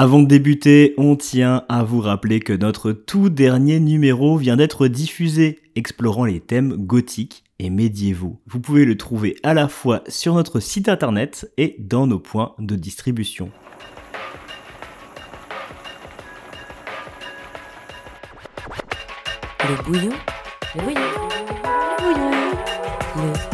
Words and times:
Avant 0.00 0.20
de 0.20 0.28
débuter, 0.28 0.94
on 0.96 1.16
tient 1.16 1.64
à 1.68 1.82
vous 1.82 2.00
rappeler 2.00 2.38
que 2.38 2.52
notre 2.52 2.92
tout 2.92 3.30
dernier 3.30 3.80
numéro 3.80 4.36
vient 4.36 4.56
d'être 4.56 4.86
diffusé, 4.86 5.58
explorant 5.74 6.24
les 6.24 6.38
thèmes 6.38 6.76
gothiques 6.76 7.42
et 7.58 7.68
médiévaux. 7.68 8.40
Vous 8.46 8.60
pouvez 8.60 8.84
le 8.84 8.96
trouver 8.96 9.34
à 9.42 9.54
la 9.54 9.66
fois 9.66 10.04
sur 10.06 10.34
notre 10.34 10.60
site 10.60 10.88
internet 10.88 11.50
et 11.56 11.74
dans 11.80 12.06
nos 12.06 12.20
points 12.20 12.54
de 12.60 12.76
distribution. 12.76 13.50
Le 19.68 19.82
bouillon, 19.82 20.12
le 20.76 20.80
bouillon, 20.80 21.00
le 21.98 23.24
bouillon, 23.24 23.47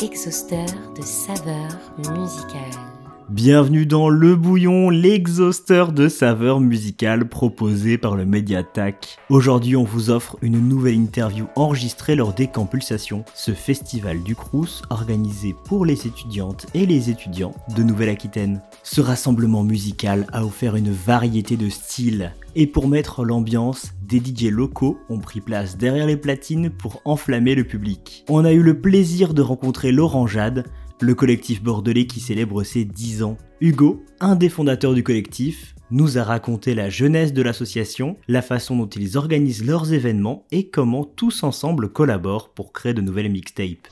Exhausteur 0.00 0.66
de 0.94 1.02
saveurs 1.02 1.76
musicales. 1.98 2.87
Bienvenue 3.28 3.84
dans 3.84 4.08
Le 4.08 4.36
Bouillon, 4.36 4.88
l'exhausteur 4.88 5.92
de 5.92 6.08
saveurs 6.08 6.60
musicales 6.60 7.28
proposé 7.28 7.98
par 7.98 8.16
le 8.16 8.24
Mediatac. 8.24 9.18
Aujourd'hui, 9.28 9.76
on 9.76 9.84
vous 9.84 10.08
offre 10.08 10.38
une 10.40 10.66
nouvelle 10.66 10.94
interview 10.94 11.46
enregistrée 11.54 12.16
lors 12.16 12.32
des 12.32 12.46
Campulsations, 12.46 13.26
ce 13.34 13.52
festival 13.52 14.22
du 14.22 14.34
Crous 14.34 14.80
organisé 14.88 15.54
pour 15.66 15.84
les 15.84 16.06
étudiantes 16.06 16.68
et 16.72 16.86
les 16.86 17.10
étudiants 17.10 17.54
de 17.76 17.82
Nouvelle-Aquitaine. 17.82 18.62
Ce 18.82 19.02
rassemblement 19.02 19.62
musical 19.62 20.26
a 20.32 20.46
offert 20.46 20.74
une 20.74 20.90
variété 20.90 21.58
de 21.58 21.68
styles 21.68 22.32
et 22.54 22.66
pour 22.66 22.88
mettre 22.88 23.24
l'ambiance, 23.24 23.92
des 24.02 24.18
DJ 24.18 24.50
locaux 24.50 24.98
ont 25.10 25.18
pris 25.20 25.40
place 25.40 25.76
derrière 25.76 26.06
les 26.06 26.16
platines 26.16 26.70
pour 26.70 27.02
enflammer 27.04 27.54
le 27.54 27.64
public. 27.64 28.24
On 28.28 28.44
a 28.44 28.52
eu 28.52 28.62
le 28.62 28.80
plaisir 28.80 29.34
de 29.34 29.42
rencontrer 29.42 29.92
Laurent 29.92 30.26
Jade, 30.26 30.64
le 31.00 31.14
collectif 31.14 31.62
bordelais 31.62 32.06
qui 32.06 32.20
célèbre 32.20 32.62
ses 32.64 32.84
10 32.84 33.22
ans. 33.22 33.36
Hugo, 33.60 34.04
un 34.20 34.36
des 34.36 34.48
fondateurs 34.48 34.94
du 34.94 35.02
collectif, 35.02 35.74
nous 35.90 36.18
a 36.18 36.22
raconté 36.22 36.74
la 36.74 36.90
jeunesse 36.90 37.32
de 37.32 37.42
l'association, 37.42 38.16
la 38.28 38.42
façon 38.42 38.76
dont 38.76 38.88
ils 38.88 39.16
organisent 39.16 39.64
leurs 39.64 39.92
événements 39.92 40.44
et 40.50 40.68
comment 40.68 41.04
tous 41.04 41.42
ensemble 41.42 41.88
collaborent 41.88 42.50
pour 42.50 42.72
créer 42.72 42.94
de 42.94 43.00
nouvelles 43.00 43.30
mixtapes. 43.30 43.88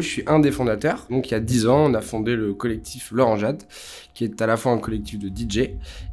Je 0.00 0.06
suis 0.06 0.22
un 0.26 0.38
des 0.38 0.50
fondateurs. 0.50 1.06
Donc 1.10 1.28
il 1.28 1.32
y 1.32 1.34
a 1.34 1.40
10 1.40 1.66
ans, 1.66 1.90
on 1.90 1.94
a 1.94 2.00
fondé 2.00 2.36
le 2.36 2.54
collectif 2.54 3.10
L'Orangeade, 3.12 3.62
qui 4.14 4.24
est 4.24 4.40
à 4.40 4.46
la 4.46 4.56
fois 4.56 4.72
un 4.72 4.78
collectif 4.78 5.18
de 5.18 5.28
DJ 5.28 5.58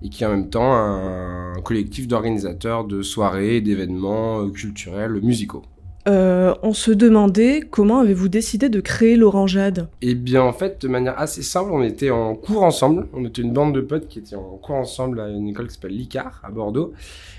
et 0.01 0.09
qui 0.09 0.23
est 0.23 0.27
en 0.27 0.31
même 0.31 0.49
temps 0.49 0.73
un 0.73 1.53
collectif 1.63 2.07
d'organisateurs 2.07 2.85
de 2.85 3.01
soirées, 3.01 3.61
d'événements 3.61 4.41
euh, 4.41 4.49
culturels, 4.49 5.19
musicaux. 5.21 5.63
Euh, 6.07 6.55
on 6.63 6.73
se 6.73 6.89
demandait 6.89 7.61
comment 7.69 7.99
avez-vous 7.99 8.27
décidé 8.27 8.69
de 8.69 8.79
créer 8.79 9.15
l'Orangeade 9.15 9.87
Et 10.01 10.15
bien 10.15 10.41
en 10.41 10.53
fait, 10.53 10.81
de 10.81 10.87
manière 10.87 11.19
assez 11.19 11.43
simple, 11.43 11.69
on 11.71 11.83
était 11.83 12.09
en 12.09 12.35
cours 12.35 12.63
ensemble. 12.63 13.07
On 13.13 13.23
était 13.23 13.43
une 13.43 13.53
bande 13.53 13.75
de 13.75 13.81
potes 13.81 14.07
qui 14.07 14.19
étaient 14.19 14.35
en 14.35 14.57
cours 14.57 14.75
ensemble 14.75 15.19
à 15.19 15.29
une 15.29 15.47
école 15.47 15.67
qui 15.67 15.75
s'appelle 15.75 15.95
l'ICAR 15.95 16.41
à 16.43 16.49
Bordeaux. 16.49 16.93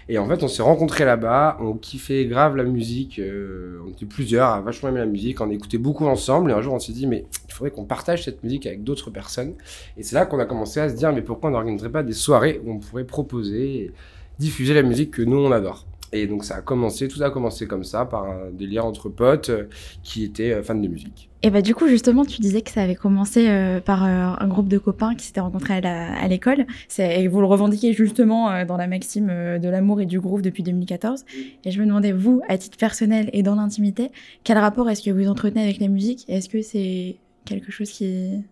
Et 0.09 0.19
en 0.19 0.29
fait, 0.29 0.43
on 0.45 0.49
s'est 0.49 0.63
rencontrés 0.63 1.05
là-bas, 1.05 1.59
on 1.61 1.75
kiffait 1.75 2.27
grave 2.27 2.57
la 2.57 2.65
musique, 2.65 3.19
euh, 3.19 3.81
on 3.85 3.91
était 3.91 4.07
plusieurs 4.07 4.49
à 4.49 4.61
vachement 4.61 4.91
aimer 4.91 5.01
la 5.01 5.07
musique, 5.07 5.41
on 5.41 5.51
écoutait 5.51 5.79
beaucoup 5.79 6.07
ensemble. 6.07 6.51
Et 6.51 6.55
un 6.55 6.63
jour, 6.63 6.75
on 6.75 6.79
s'est 6.79 6.93
dit, 6.93 7.07
mais 7.09 7.25
il 7.49 7.53
faudrait 7.53 7.73
qu'on 7.73 7.85
partage 7.85 8.25
cette 8.25 8.45
musique 8.45 8.67
avec 8.67 8.85
d'autres 8.85 9.11
personnes. 9.11 9.55
Et 9.97 10.05
c'est 10.05 10.15
là 10.15 10.25
qu'on 10.25 10.39
a 10.39 10.45
commencé 10.45 10.79
à 10.79 10.89
se 10.89 10.95
dire, 10.95 11.13
mais 11.13 11.23
pourquoi 11.23 11.51
on 11.51 11.53
n'organiserait 11.55 11.91
pas 11.91 12.05
des 12.05 12.13
soirées 12.13 12.61
où 12.65 12.71
on 12.71 12.79
pourrait 12.79 13.05
proposer 13.05 13.77
et 13.77 13.93
diffuser 14.39 14.75
la 14.75 14.83
musique 14.83 15.11
que 15.11 15.23
nous, 15.23 15.39
on 15.39 15.51
adore 15.51 15.87
et 16.13 16.27
donc 16.27 16.45
ça 16.45 16.57
a 16.57 16.61
commencé, 16.61 17.09
tout 17.09 17.23
a 17.23 17.31
commencé 17.31 17.67
comme 17.67 17.85
ça, 17.85 18.05
par 18.05 18.25
un 18.25 18.51
délire 18.53 18.85
entre 18.85 19.09
potes 19.09 19.49
euh, 19.49 19.65
qui 20.03 20.25
étaient 20.25 20.53
euh, 20.53 20.63
fans 20.63 20.75
de 20.75 20.87
musique. 20.87 21.31
Et 21.43 21.51
bah 21.51 21.63
du 21.63 21.75
coup 21.75 21.89
justement 21.89 22.25
tu 22.25 22.41
disais 22.41 22.63
que 22.63 22.71
ça 22.71 22.83
avait 22.83 22.95
commencé 22.95 23.49
euh, 23.49 23.81
par 23.81 24.05
un 24.05 24.47
groupe 24.47 24.69
de 24.69 24.79
copains 24.79 25.17
qui 25.17 25.27
s'étaient 25.27 25.41
rencontrés 25.41 25.75
à 25.75 26.29
l'école. 26.29 26.67
Et 26.99 27.27
vous 27.27 27.41
le 27.41 27.47
revendiquez 27.47 27.93
justement 27.95 28.65
dans 28.65 28.77
la 28.77 28.87
maxime 28.87 29.27
de 29.27 29.69
l'amour 29.69 30.01
et 30.01 30.07
du 30.07 30.21
groove 30.21 30.41
depuis 30.41 30.63
2014 30.63 31.25
et 31.65 31.71
je 31.73 31.81
me 31.81 31.87
demandais 31.87 32.13
vous 32.13 32.43
à 32.49 32.59
titre 32.59 32.79
personnel 32.79 33.29
et 33.33 33.43
dans 33.43 33.57
l'intimité 33.57 34.13
quel 34.45 34.57
rapport 34.59 34.89
est-ce 34.89 35.03
que 35.03 35.11
vous 35.11 35.27
entretenez 35.27 35.65
avec 35.65 35.81
la 35.81 35.89
musique? 35.89 36.25
Est-ce 36.29 36.49
que 36.49 36.63
c'est 36.63 37.17
quelque 37.45 37.73
chose 37.73 37.91
qui 37.91 38.45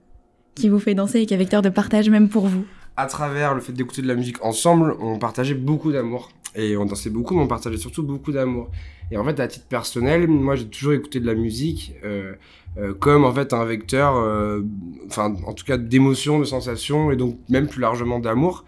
qui 0.57 0.69
vous 0.69 0.81
fait 0.81 0.95
danser 0.95 1.21
et 1.21 1.27
qui 1.27 1.35
est 1.35 1.37
vecteur 1.37 1.63
de 1.63 1.69
partage 1.69 2.11
même 2.11 2.29
pour 2.29 2.49
vous? 2.49 2.65
À 3.01 3.07
travers 3.07 3.55
le 3.55 3.63
fait 3.63 3.73
d'écouter 3.73 4.03
de 4.03 4.09
la 4.09 4.15
musique 4.15 4.45
ensemble, 4.45 4.95
on 5.01 5.19
partageait 5.19 5.55
beaucoup 5.55 5.91
d'amour. 5.91 6.29
Et 6.55 6.77
on 6.77 6.85
dansait 6.85 7.09
beaucoup, 7.09 7.35
mais 7.35 7.41
on 7.41 7.47
partageait 7.47 7.79
surtout 7.79 8.03
beaucoup 8.03 8.31
d'amour. 8.31 8.71
Et 9.11 9.17
en 9.17 9.25
fait, 9.25 9.41
à 9.41 9.49
titre 9.49 9.65
personnel, 9.69 10.29
moi 10.29 10.55
j'ai 10.55 10.67
toujours 10.67 10.93
écouté 10.93 11.19
de 11.19 11.25
la 11.25 11.35
musique 11.35 11.95
euh, 12.05 12.35
euh, 12.77 12.93
comme 12.93 13.25
en 13.25 13.33
fait 13.33 13.55
un 13.55 13.65
vecteur, 13.65 14.17
euh, 14.17 14.61
enfin 15.07 15.35
en 15.47 15.55
tout 15.55 15.65
cas 15.65 15.79
d'émotion, 15.79 16.41
de 16.41 16.45
sensation, 16.45 17.11
et 17.11 17.17
donc 17.17 17.39
même 17.49 17.69
plus 17.69 17.81
largement 17.81 18.19
d'amour. 18.19 18.67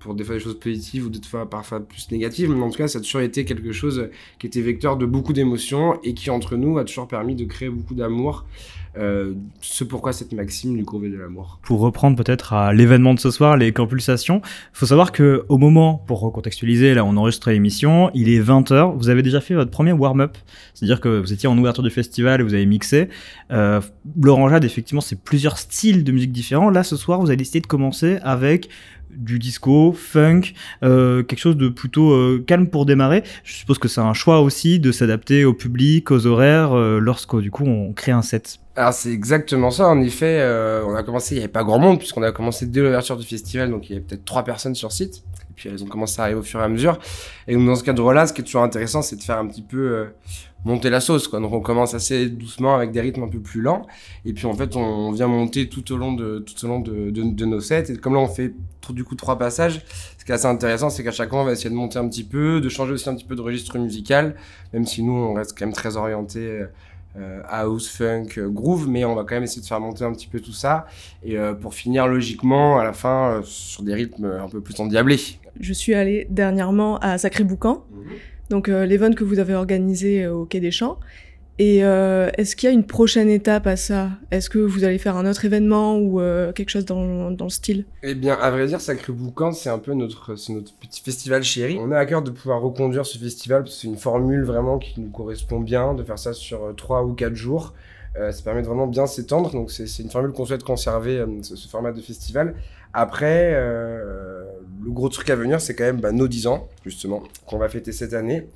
Pour 0.00 0.14
des 0.14 0.24
fois 0.24 0.34
des 0.34 0.40
choses 0.42 0.58
positives 0.58 1.06
ou 1.06 1.08
d'autres 1.08 1.28
fois 1.28 1.48
parfois 1.48 1.80
plus 1.80 2.10
négatives, 2.10 2.50
mais 2.50 2.60
en 2.60 2.68
tout 2.68 2.76
cas 2.76 2.88
ça 2.88 2.98
a 2.98 3.00
toujours 3.00 3.22
été 3.22 3.46
quelque 3.46 3.72
chose 3.72 4.10
qui 4.38 4.46
était 4.46 4.60
vecteur 4.60 4.98
de 4.98 5.06
beaucoup 5.06 5.32
d'émotions 5.32 5.98
et 6.02 6.12
qui 6.12 6.28
entre 6.28 6.56
nous 6.56 6.76
a 6.76 6.84
toujours 6.84 7.08
permis 7.08 7.34
de 7.34 7.46
créer 7.46 7.70
beaucoup 7.70 7.94
d'amour. 7.94 8.44
Euh, 8.98 9.34
ce 9.60 9.84
pourquoi 9.84 10.12
cette 10.12 10.32
maxime 10.32 10.76
du 10.76 10.84
courbe 10.84 11.04
de 11.10 11.16
l'amour. 11.16 11.60
Pour 11.62 11.80
reprendre 11.80 12.16
peut-être 12.16 12.52
à 12.52 12.72
l'événement 12.72 13.14
de 13.14 13.20
ce 13.20 13.30
soir, 13.30 13.56
les 13.56 13.72
compulsations, 13.72 14.40
faut 14.72 14.86
savoir 14.86 15.12
que 15.12 15.44
au 15.48 15.58
moment, 15.58 16.02
pour 16.06 16.20
recontextualiser, 16.20 16.94
là 16.94 17.04
on 17.04 17.16
enregistre 17.16 17.50
l'émission, 17.50 18.10
il 18.14 18.28
est 18.28 18.40
20h, 18.40 18.96
vous 18.96 19.08
avez 19.08 19.22
déjà 19.22 19.40
fait 19.40 19.54
votre 19.54 19.70
premier 19.70 19.92
warm-up, 19.92 20.36
c'est-à-dire 20.74 21.00
que 21.00 21.20
vous 21.20 21.32
étiez 21.32 21.48
en 21.48 21.58
ouverture 21.58 21.82
du 21.82 21.90
festival 21.90 22.40
et 22.40 22.44
vous 22.44 22.54
avez 22.54 22.66
mixé. 22.66 23.08
Euh, 23.50 23.80
L'Orangeade, 24.20 24.64
effectivement, 24.64 25.00
c'est 25.00 25.20
plusieurs 25.20 25.58
styles 25.58 26.04
de 26.04 26.12
musique 26.12 26.32
différents. 26.32 26.70
Là, 26.70 26.82
ce 26.82 26.96
soir, 26.96 27.20
vous 27.20 27.28
avez 27.28 27.36
décidé 27.36 27.60
de 27.60 27.66
commencer 27.66 28.18
avec 28.22 28.68
du 29.10 29.38
disco, 29.38 29.92
funk, 29.92 30.52
euh, 30.82 31.22
quelque 31.22 31.38
chose 31.38 31.56
de 31.56 31.68
plutôt 31.68 32.12
euh, 32.12 32.44
calme 32.46 32.68
pour 32.68 32.86
démarrer. 32.86 33.22
Je 33.44 33.54
suppose 33.54 33.78
que 33.78 33.88
c'est 33.88 34.00
un 34.00 34.14
choix 34.14 34.40
aussi 34.40 34.78
de 34.78 34.92
s'adapter 34.92 35.44
au 35.44 35.54
public, 35.54 36.10
aux 36.10 36.26
horaires, 36.26 36.76
euh, 36.76 36.98
lorsque 36.98 37.36
du 37.40 37.50
coup 37.50 37.64
on 37.64 37.92
crée 37.92 38.12
un 38.12 38.22
set. 38.22 38.58
Alors 38.76 38.92
c'est 38.92 39.10
exactement 39.10 39.70
ça, 39.70 39.88
en 39.88 40.02
effet, 40.02 40.38
euh, 40.40 40.84
on 40.86 40.94
a 40.94 41.02
commencé, 41.02 41.34
il 41.34 41.38
n'y 41.38 41.44
avait 41.44 41.52
pas 41.52 41.64
grand 41.64 41.78
monde, 41.78 41.98
puisqu'on 41.98 42.22
a 42.22 42.30
commencé 42.30 42.66
dès 42.66 42.82
l'ouverture 42.82 43.16
du 43.16 43.26
festival, 43.26 43.70
donc 43.70 43.88
il 43.88 43.94
y 43.94 43.96
avait 43.96 44.04
peut-être 44.04 44.24
trois 44.26 44.44
personnes 44.44 44.74
sur 44.74 44.92
site, 44.92 45.22
puis 45.56 45.68
elles 45.68 45.82
ont 45.82 45.88
commencé 45.88 46.20
à 46.20 46.24
arriver 46.24 46.38
au 46.38 46.44
fur 46.44 46.60
et 46.60 46.64
à 46.64 46.68
mesure. 46.68 46.98
Et 47.48 47.54
donc 47.54 47.66
dans 47.66 47.74
ce 47.74 47.82
cadre-là, 47.82 48.26
ce 48.26 48.32
qui 48.32 48.42
est 48.42 48.44
toujours 48.44 48.62
intéressant, 48.62 49.02
c'est 49.02 49.16
de 49.16 49.22
faire 49.22 49.38
un 49.38 49.46
petit 49.46 49.62
peu 49.62 49.78
euh, 49.78 50.04
monter 50.66 50.90
la 50.90 51.00
sauce, 51.00 51.28
quoi. 51.28 51.40
Donc 51.40 51.52
on 51.52 51.60
commence 51.60 51.94
assez 51.94 52.28
doucement 52.28 52.74
avec 52.74 52.90
des 52.90 53.00
rythmes 53.00 53.22
un 53.22 53.28
peu 53.28 53.40
plus 53.40 53.60
lents, 53.60 53.86
et 54.24 54.32
puis 54.32 54.46
en 54.46 54.54
fait 54.54 54.74
on 54.76 55.12
vient 55.12 55.28
monter 55.28 55.68
tout 55.68 55.92
au 55.92 55.96
long 55.96 56.12
de, 56.12 56.40
tout 56.40 56.64
au 56.64 56.68
long 56.68 56.80
de, 56.80 57.44
nos 57.44 57.60
sets, 57.60 57.92
et 57.92 57.96
comme 57.96 58.14
là 58.14 58.20
on 58.20 58.28
fait 58.28 58.52
du 58.90 59.04
coup 59.04 59.14
trois 59.14 59.38
passages, 59.38 59.82
ce 60.18 60.24
qui 60.24 60.32
est 60.32 60.34
assez 60.34 60.46
intéressant, 60.46 60.90
c'est 60.90 61.04
qu'à 61.04 61.12
chaque 61.12 61.30
fois 61.30 61.40
on 61.40 61.44
va 61.44 61.52
essayer 61.52 61.70
de 61.70 61.74
monter 61.74 61.98
un 61.98 62.08
petit 62.08 62.24
peu, 62.24 62.60
de 62.60 62.68
changer 62.68 62.92
aussi 62.92 63.08
un 63.08 63.14
petit 63.14 63.24
peu 63.24 63.36
de 63.36 63.40
registre 63.40 63.78
musical, 63.78 64.34
même 64.72 64.86
si 64.86 65.02
nous 65.02 65.12
on 65.12 65.34
reste 65.34 65.56
quand 65.56 65.66
même 65.66 65.74
très 65.74 65.96
orienté 65.96 66.40
euh, 66.40 66.66
euh, 67.16 67.40
house, 67.48 67.88
funk, 67.88 68.36
euh, 68.36 68.48
groove, 68.48 68.88
mais 68.88 69.04
on 69.04 69.14
va 69.14 69.22
quand 69.22 69.36
même 69.36 69.44
essayer 69.44 69.62
de 69.62 69.66
faire 69.66 69.80
monter 69.80 70.04
un 70.04 70.12
petit 70.12 70.26
peu 70.26 70.40
tout 70.40 70.52
ça. 70.52 70.86
Et 71.24 71.36
pour 71.62 71.74
finir 71.74 72.06
logiquement, 72.06 72.78
à 72.78 72.84
la 72.84 72.92
fin, 72.92 73.40
sur 73.42 73.82
des 73.82 73.94
rythmes 73.94 74.26
un 74.26 74.48
peu 74.48 74.60
plus 74.60 74.78
endiablés. 74.80 75.18
Je 75.60 75.72
suis 75.72 75.94
allée 75.94 76.26
dernièrement 76.30 76.98
à 76.98 77.18
Sacré 77.18 77.44
Boucan, 77.44 77.84
donc 78.50 78.68
euh, 78.68 78.86
l'event 78.86 79.12
que 79.12 79.24
vous 79.24 79.38
avez 79.38 79.54
organisé 79.54 80.24
euh, 80.24 80.34
au 80.34 80.44
Quai 80.44 80.60
des 80.60 80.70
Champs. 80.70 80.98
Et 81.58 81.82
euh, 81.84 82.28
est-ce 82.36 82.54
qu'il 82.54 82.68
y 82.68 82.70
a 82.70 82.74
une 82.74 82.84
prochaine 82.84 83.30
étape 83.30 83.66
à 83.66 83.76
ça? 83.76 84.10
Est-ce 84.30 84.50
que 84.50 84.58
vous 84.58 84.84
allez 84.84 84.98
faire 84.98 85.16
un 85.16 85.24
autre 85.24 85.46
événement 85.46 85.96
ou 85.96 86.20
euh, 86.20 86.52
quelque 86.52 86.68
chose 86.68 86.84
dans, 86.84 87.30
dans 87.30 87.46
le 87.46 87.50
style? 87.50 87.86
Eh 88.02 88.14
bien, 88.14 88.34
à 88.34 88.50
vrai 88.50 88.66
dire, 88.66 88.78
Sacré 88.78 89.10
Boucan, 89.10 89.52
c'est 89.52 89.70
un 89.70 89.78
peu 89.78 89.94
notre, 89.94 90.36
notre 90.52 90.74
petit 90.74 91.00
festival 91.00 91.42
chéri. 91.42 91.78
On 91.80 91.90
a 91.92 91.98
à 91.98 92.04
cœur 92.04 92.20
de 92.20 92.30
pouvoir 92.30 92.60
reconduire 92.60 93.06
ce 93.06 93.16
festival 93.16 93.62
parce 93.62 93.74
que 93.74 93.80
c'est 93.80 93.88
une 93.88 93.96
formule 93.96 94.44
vraiment 94.44 94.78
qui 94.78 95.00
nous 95.00 95.08
correspond 95.08 95.60
bien, 95.60 95.94
de 95.94 96.02
faire 96.02 96.18
ça 96.18 96.34
sur 96.34 96.62
euh, 96.62 96.72
trois 96.74 97.04
ou 97.04 97.14
quatre 97.14 97.36
jours. 97.36 97.72
Euh, 98.18 98.32
ça 98.32 98.42
permet 98.42 98.60
de 98.60 98.66
vraiment 98.66 98.86
bien 98.86 99.06
s'étendre, 99.06 99.52
donc 99.52 99.70
c'est 99.70 99.86
c'est 99.86 100.02
une 100.02 100.10
formule 100.10 100.32
qu'on 100.32 100.44
souhaite 100.44 100.62
conserver, 100.62 101.24
ce, 101.42 101.56
ce 101.56 101.68
format 101.68 101.92
de 101.92 102.00
festival. 102.02 102.54
Après, 102.92 103.52
euh, 103.54 104.44
le 104.86 104.92
gros 104.92 105.08
truc 105.08 105.28
à 105.30 105.36
venir, 105.36 105.60
c'est 105.60 105.74
quand 105.74 105.84
même 105.84 106.00
bah, 106.00 106.12
nos 106.12 106.28
10 106.28 106.46
ans, 106.46 106.68
justement, 106.84 107.24
qu'on 107.44 107.58
va 107.58 107.68
fêter 107.68 107.90
cette 107.90 108.14
année. 108.14 108.46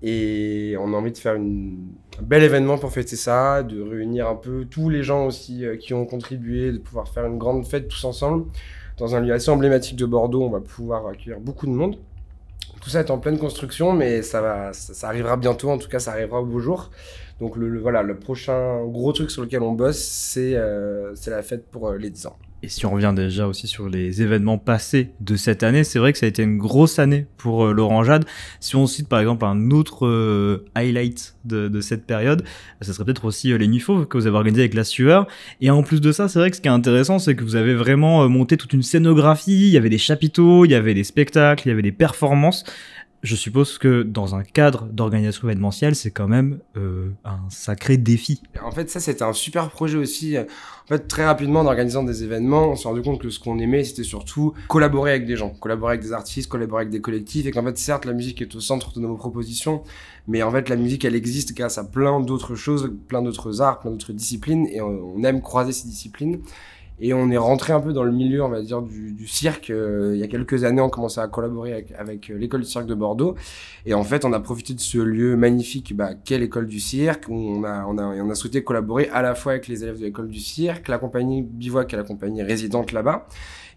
Et 0.00 0.76
on 0.78 0.94
a 0.94 0.96
envie 0.96 1.10
de 1.10 1.18
faire 1.18 1.34
un 1.34 2.22
bel 2.22 2.44
événement 2.44 2.78
pour 2.78 2.92
fêter 2.92 3.16
ça, 3.16 3.64
de 3.64 3.82
réunir 3.82 4.28
un 4.28 4.36
peu 4.36 4.64
tous 4.64 4.88
les 4.88 5.02
gens 5.02 5.26
aussi 5.26 5.64
euh, 5.64 5.76
qui 5.76 5.92
ont 5.92 6.06
contribué, 6.06 6.70
de 6.70 6.78
pouvoir 6.78 7.08
faire 7.08 7.26
une 7.26 7.36
grande 7.36 7.66
fête 7.66 7.88
tous 7.88 8.04
ensemble. 8.04 8.44
Dans 8.96 9.16
un 9.16 9.20
lieu 9.20 9.32
assez 9.32 9.50
emblématique 9.50 9.96
de 9.96 10.06
Bordeaux, 10.06 10.44
on 10.44 10.50
va 10.50 10.60
pouvoir 10.60 11.08
accueillir 11.08 11.40
beaucoup 11.40 11.66
de 11.66 11.72
monde. 11.72 11.98
Tout 12.80 12.90
ça 12.90 13.00
est 13.00 13.10
en 13.10 13.18
pleine 13.18 13.38
construction, 13.38 13.92
mais 13.92 14.22
ça, 14.22 14.40
va, 14.40 14.72
ça, 14.72 15.08
arrivera 15.08 15.36
bientôt, 15.36 15.70
en 15.70 15.78
tout 15.78 15.88
cas 15.88 15.98
ça 15.98 16.12
arrivera 16.12 16.42
au 16.42 16.46
beau 16.46 16.60
jour. 16.60 16.90
Donc 17.40 17.56
le, 17.56 17.80
voilà, 17.80 18.02
le 18.02 18.16
prochain 18.16 18.84
gros 18.86 19.12
truc 19.12 19.32
sur 19.32 19.42
lequel 19.42 19.62
on 19.62 19.72
bosse, 19.72 19.98
c'est 19.98 20.54
euh, 20.54 21.14
la 21.26 21.42
fête 21.42 21.66
pour 21.66 21.88
euh, 21.88 21.96
les 21.96 22.10
10 22.10 22.26
ans. 22.26 22.36
Et 22.64 22.68
si 22.68 22.86
on 22.86 22.90
revient 22.90 23.12
déjà 23.14 23.48
aussi 23.48 23.66
sur 23.66 23.88
les 23.88 24.22
événements 24.22 24.56
passés 24.56 25.10
de 25.20 25.34
cette 25.34 25.64
année, 25.64 25.82
c'est 25.82 25.98
vrai 25.98 26.12
que 26.12 26.18
ça 26.18 26.26
a 26.26 26.28
été 26.28 26.44
une 26.44 26.58
grosse 26.58 27.00
année 27.00 27.26
pour 27.36 27.66
euh, 27.66 27.72
Laurent 27.72 28.04
Jade. 28.04 28.24
Si 28.60 28.76
on 28.76 28.86
cite 28.86 29.08
par 29.08 29.18
exemple 29.18 29.44
un 29.44 29.70
autre 29.72 30.06
euh, 30.06 30.64
highlight 30.76 31.34
de, 31.44 31.80
cette 31.80 32.06
période, 32.06 32.44
ça 32.80 32.92
serait 32.92 33.04
peut-être 33.04 33.24
aussi 33.24 33.52
euh, 33.52 33.58
les 33.58 33.66
Nuits 33.66 33.82
que 34.08 34.16
vous 34.16 34.26
avez 34.26 34.36
organisé 34.36 34.62
avec 34.62 34.74
La 34.74 34.84
Sueur. 34.84 35.26
Et 35.60 35.70
en 35.70 35.82
plus 35.82 36.00
de 36.00 36.12
ça, 36.12 36.28
c'est 36.28 36.38
vrai 36.38 36.50
que 36.50 36.56
ce 36.56 36.60
qui 36.60 36.68
est 36.68 36.72
intéressant, 36.72 37.18
c'est 37.18 37.34
que 37.34 37.42
vous 37.42 37.56
avez 37.56 37.74
vraiment 37.74 38.22
euh, 38.22 38.28
monté 38.28 38.56
toute 38.56 38.72
une 38.72 38.82
scénographie, 38.82 39.68
il 39.68 39.72
y 39.72 39.76
avait 39.76 39.90
des 39.90 39.98
chapiteaux, 39.98 40.64
il 40.64 40.70
y 40.70 40.74
avait 40.74 40.94
des 40.94 41.04
spectacles, 41.04 41.66
il 41.66 41.70
y 41.70 41.72
avait 41.72 41.82
des 41.82 41.92
performances. 41.92 42.64
Je 43.22 43.36
suppose 43.36 43.78
que 43.78 44.02
dans 44.02 44.34
un 44.34 44.42
cadre 44.42 44.86
d'organisation 44.86 45.48
événementielle, 45.48 45.94
c'est 45.94 46.10
quand 46.10 46.26
même 46.26 46.58
euh, 46.76 47.10
un 47.24 47.38
sacré 47.50 47.96
défi. 47.96 48.42
En 48.60 48.72
fait, 48.72 48.90
ça, 48.90 48.98
c'était 48.98 49.22
un 49.22 49.32
super 49.32 49.70
projet 49.70 49.96
aussi. 49.96 50.36
En 50.38 50.88
fait, 50.88 51.06
très 51.06 51.24
rapidement, 51.24 51.60
en 51.60 51.66
organisant 51.66 52.02
des 52.02 52.24
événements, 52.24 52.70
on 52.70 52.76
s'est 52.76 52.88
rendu 52.88 53.00
compte 53.00 53.20
que 53.20 53.30
ce 53.30 53.38
qu'on 53.38 53.60
aimait, 53.60 53.84
c'était 53.84 54.02
surtout 54.02 54.54
collaborer 54.66 55.12
avec 55.12 55.26
des 55.26 55.36
gens, 55.36 55.50
collaborer 55.50 55.92
avec 55.92 56.02
des 56.02 56.12
artistes, 56.12 56.48
collaborer 56.48 56.82
avec 56.82 56.92
des 56.92 57.00
collectifs, 57.00 57.46
et 57.46 57.52
qu'en 57.52 57.62
fait, 57.62 57.78
certes, 57.78 58.06
la 58.06 58.12
musique 58.12 58.42
est 58.42 58.56
au 58.56 58.60
centre 58.60 58.92
de 58.92 58.98
nos 59.00 59.14
propositions, 59.14 59.84
mais 60.26 60.42
en 60.42 60.50
fait, 60.50 60.68
la 60.68 60.76
musique, 60.76 61.04
elle 61.04 61.14
existe 61.14 61.54
grâce 61.54 61.78
à 61.78 61.84
plein 61.84 62.18
d'autres 62.18 62.56
choses, 62.56 62.92
plein 63.06 63.22
d'autres 63.22 63.60
arts, 63.60 63.78
plein 63.78 63.92
d'autres 63.92 64.12
disciplines, 64.12 64.66
et 64.66 64.80
on, 64.80 65.22
aime 65.22 65.40
croiser 65.40 65.70
ces 65.70 65.86
disciplines. 65.86 66.40
Et 67.04 67.12
on 67.12 67.30
est 67.30 67.36
rentré 67.36 67.72
un 67.72 67.80
peu 67.80 67.92
dans 67.92 68.04
le 68.04 68.12
milieu, 68.12 68.44
on 68.44 68.48
va 68.48 68.62
dire, 68.62 68.80
du, 68.80 69.26
cirque. 69.26 69.70
Euh, 69.70 70.12
il 70.14 70.20
y 70.20 70.22
a 70.22 70.28
quelques 70.28 70.62
années, 70.62 70.80
on 70.80 70.88
commençait 70.88 71.20
à 71.20 71.26
collaborer 71.26 71.84
avec, 71.98 72.30
euh, 72.30 72.38
l'école 72.38 72.60
du 72.60 72.66
cirque 72.66 72.86
de 72.86 72.94
Bordeaux. 72.94 73.34
Et 73.86 73.92
en 73.92 74.04
fait, 74.04 74.24
on 74.24 74.32
a 74.32 74.38
profité 74.38 74.72
de 74.72 74.78
ce 74.78 74.98
lieu 74.98 75.36
magnifique 75.36 75.96
bah, 75.96 76.14
qu'est 76.14 76.38
l'école 76.38 76.68
du 76.68 76.78
cirque, 76.78 77.24
où 77.28 77.34
on 77.34 77.64
a, 77.64 77.84
on, 77.86 77.98
a, 77.98 78.04
on 78.04 78.30
a 78.30 78.36
souhaité 78.36 78.62
collaborer 78.62 79.08
à 79.12 79.20
la 79.20 79.34
fois 79.34 79.52
avec 79.52 79.66
les 79.66 79.82
élèves 79.82 79.98
de 79.98 80.04
l'école 80.04 80.28
du 80.28 80.38
cirque, 80.38 80.86
la 80.86 80.98
compagnie 80.98 81.42
Bivouac, 81.42 81.88
qui 81.88 81.96
est 81.96 81.98
la 81.98 82.04
compagnie 82.04 82.44
résidente 82.44 82.92
là-bas, 82.92 83.26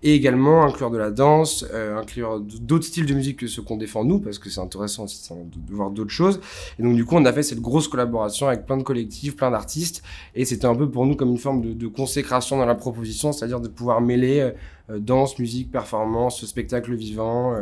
et 0.05 0.13
également 0.13 0.63
inclure 0.63 0.91
de 0.91 0.99
la 0.99 1.09
danse, 1.09 1.65
euh, 1.73 1.97
inclure 1.97 2.39
d'autres 2.39 2.85
styles 2.85 3.07
de 3.07 3.13
musique 3.15 3.39
que 3.39 3.47
ceux 3.47 3.63
qu'on 3.63 3.75
défend 3.75 4.03
nous, 4.03 4.19
parce 4.19 4.37
que 4.37 4.51
c'est 4.51 4.61
intéressant 4.61 5.05
aussi 5.05 5.33
de, 5.33 5.75
voir 5.75 5.89
d'autres 5.89 6.11
choses. 6.11 6.39
Et 6.77 6.83
donc, 6.83 6.95
du 6.95 7.03
coup, 7.05 7.15
on 7.15 7.25
a 7.25 7.33
fait 7.33 7.41
cette 7.41 7.59
grosse 7.59 7.87
collaboration 7.87 8.47
avec 8.47 8.67
plein 8.67 8.77
de 8.77 8.83
collectifs, 8.83 9.35
plein 9.35 9.49
d'artistes, 9.49 10.03
et 10.35 10.45
c'était 10.45 10.67
un 10.67 10.75
peu 10.75 10.87
pour 10.87 11.07
nous 11.07 11.15
comme 11.15 11.29
une 11.31 11.39
forme 11.39 11.73
de, 11.73 11.87
consécration 11.87 12.57
dans 12.57 12.67
la 12.67 12.75
proposition, 12.75 13.31
c'est-à-dire 13.31 13.59
de 13.59 13.67
pouvoir 13.67 13.99
mêler 13.99 14.41
euh, 14.41 14.51
euh, 14.91 14.99
danse, 14.99 15.39
musique, 15.39 15.71
performance, 15.71 16.45
spectacle 16.45 16.93
vivant. 16.93 17.55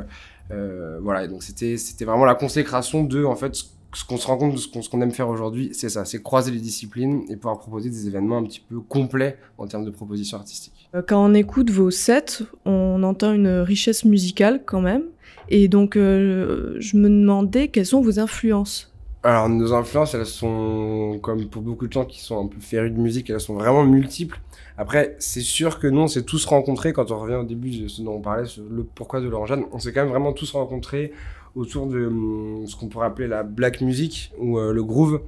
euh, 0.51 0.99
voilà, 1.01 1.23
et 1.23 1.29
donc 1.29 1.43
c'était 1.43 1.77
c'était 1.77 2.03
vraiment 2.03 2.25
la 2.25 2.35
consécration 2.35 3.05
de 3.05 3.23
en 3.23 3.35
fait 3.35 3.55
ce 3.93 4.05
qu'on 4.05 4.17
se 4.17 4.27
rend 4.27 4.37
compte 4.37 4.53
de 4.53 4.57
ce 4.57 4.89
qu'on 4.89 5.01
aime 5.01 5.11
faire 5.11 5.29
aujourd'hui, 5.29 5.69
c'est 5.73 5.89
ça, 5.89 6.05
c'est 6.05 6.21
croiser 6.21 6.51
les 6.51 6.59
disciplines 6.59 7.23
et 7.29 7.35
pouvoir 7.35 7.59
proposer 7.59 7.89
des 7.89 8.07
événements 8.07 8.37
un 8.37 8.43
petit 8.43 8.61
peu 8.61 8.79
complets 8.79 9.37
en 9.57 9.67
termes 9.67 9.85
de 9.85 9.91
propositions 9.91 10.37
artistiques. 10.37 10.89
Euh, 10.95 11.01
Quand 11.07 11.23
on 11.23 11.33
écoute 11.33 11.69
vos 11.69 11.91
sets, 11.91 12.43
on 12.65 13.03
entend 13.03 13.33
une 13.33 13.59
richesse 13.59 14.05
musicale 14.05 14.61
quand 14.65 14.81
même. 14.81 15.03
Et 15.49 15.67
donc, 15.67 15.95
euh, 15.95 16.75
je 16.79 16.97
me 16.97 17.09
demandais 17.09 17.67
quelles 17.67 17.85
sont 17.85 18.01
vos 18.01 18.19
influences. 18.19 18.93
Alors 19.25 19.47
nos 19.47 19.71
influences, 19.71 20.15
elles 20.15 20.25
sont 20.25 21.17
comme 21.21 21.47
pour 21.47 21.61
beaucoup 21.61 21.87
de 21.87 21.93
gens 21.93 22.03
qui 22.03 22.19
sont 22.21 22.43
un 22.43 22.47
peu 22.47 22.59
férus 22.59 22.91
de 22.91 22.99
musique, 22.99 23.29
elles 23.29 23.39
sont 23.39 23.53
vraiment 23.53 23.85
multiples. 23.85 24.41
Après, 24.77 25.15
c'est 25.17 25.41
sûr 25.41 25.79
que 25.79 25.87
nous, 25.87 26.01
on 26.01 26.07
s'est 26.07 26.23
tous 26.23 26.43
rencontrés 26.45 26.91
quand 26.91 27.09
on 27.09 27.19
revient 27.19 27.35
au 27.35 27.45
début 27.45 27.69
de 27.69 27.87
ce 27.87 28.01
dont 28.01 28.15
on 28.15 28.21
parlait, 28.21 28.45
sur 28.45 28.63
le 28.69 28.83
pourquoi 28.83 29.21
de 29.21 29.29
l'orangeade. 29.29 29.61
On 29.71 29.79
s'est 29.79 29.93
quand 29.93 30.01
même 30.01 30.09
vraiment 30.09 30.33
tous 30.33 30.51
rencontrés 30.51 31.13
autour 31.55 31.87
de 31.87 32.05
hum, 32.07 32.65
ce 32.67 32.75
qu'on 32.75 32.87
pourrait 32.87 33.07
appeler 33.07 33.27
la 33.27 33.43
black 33.43 33.81
music 33.81 34.31
ou 34.37 34.57
euh, 34.57 34.73
le 34.73 34.83
groove, 34.83 35.21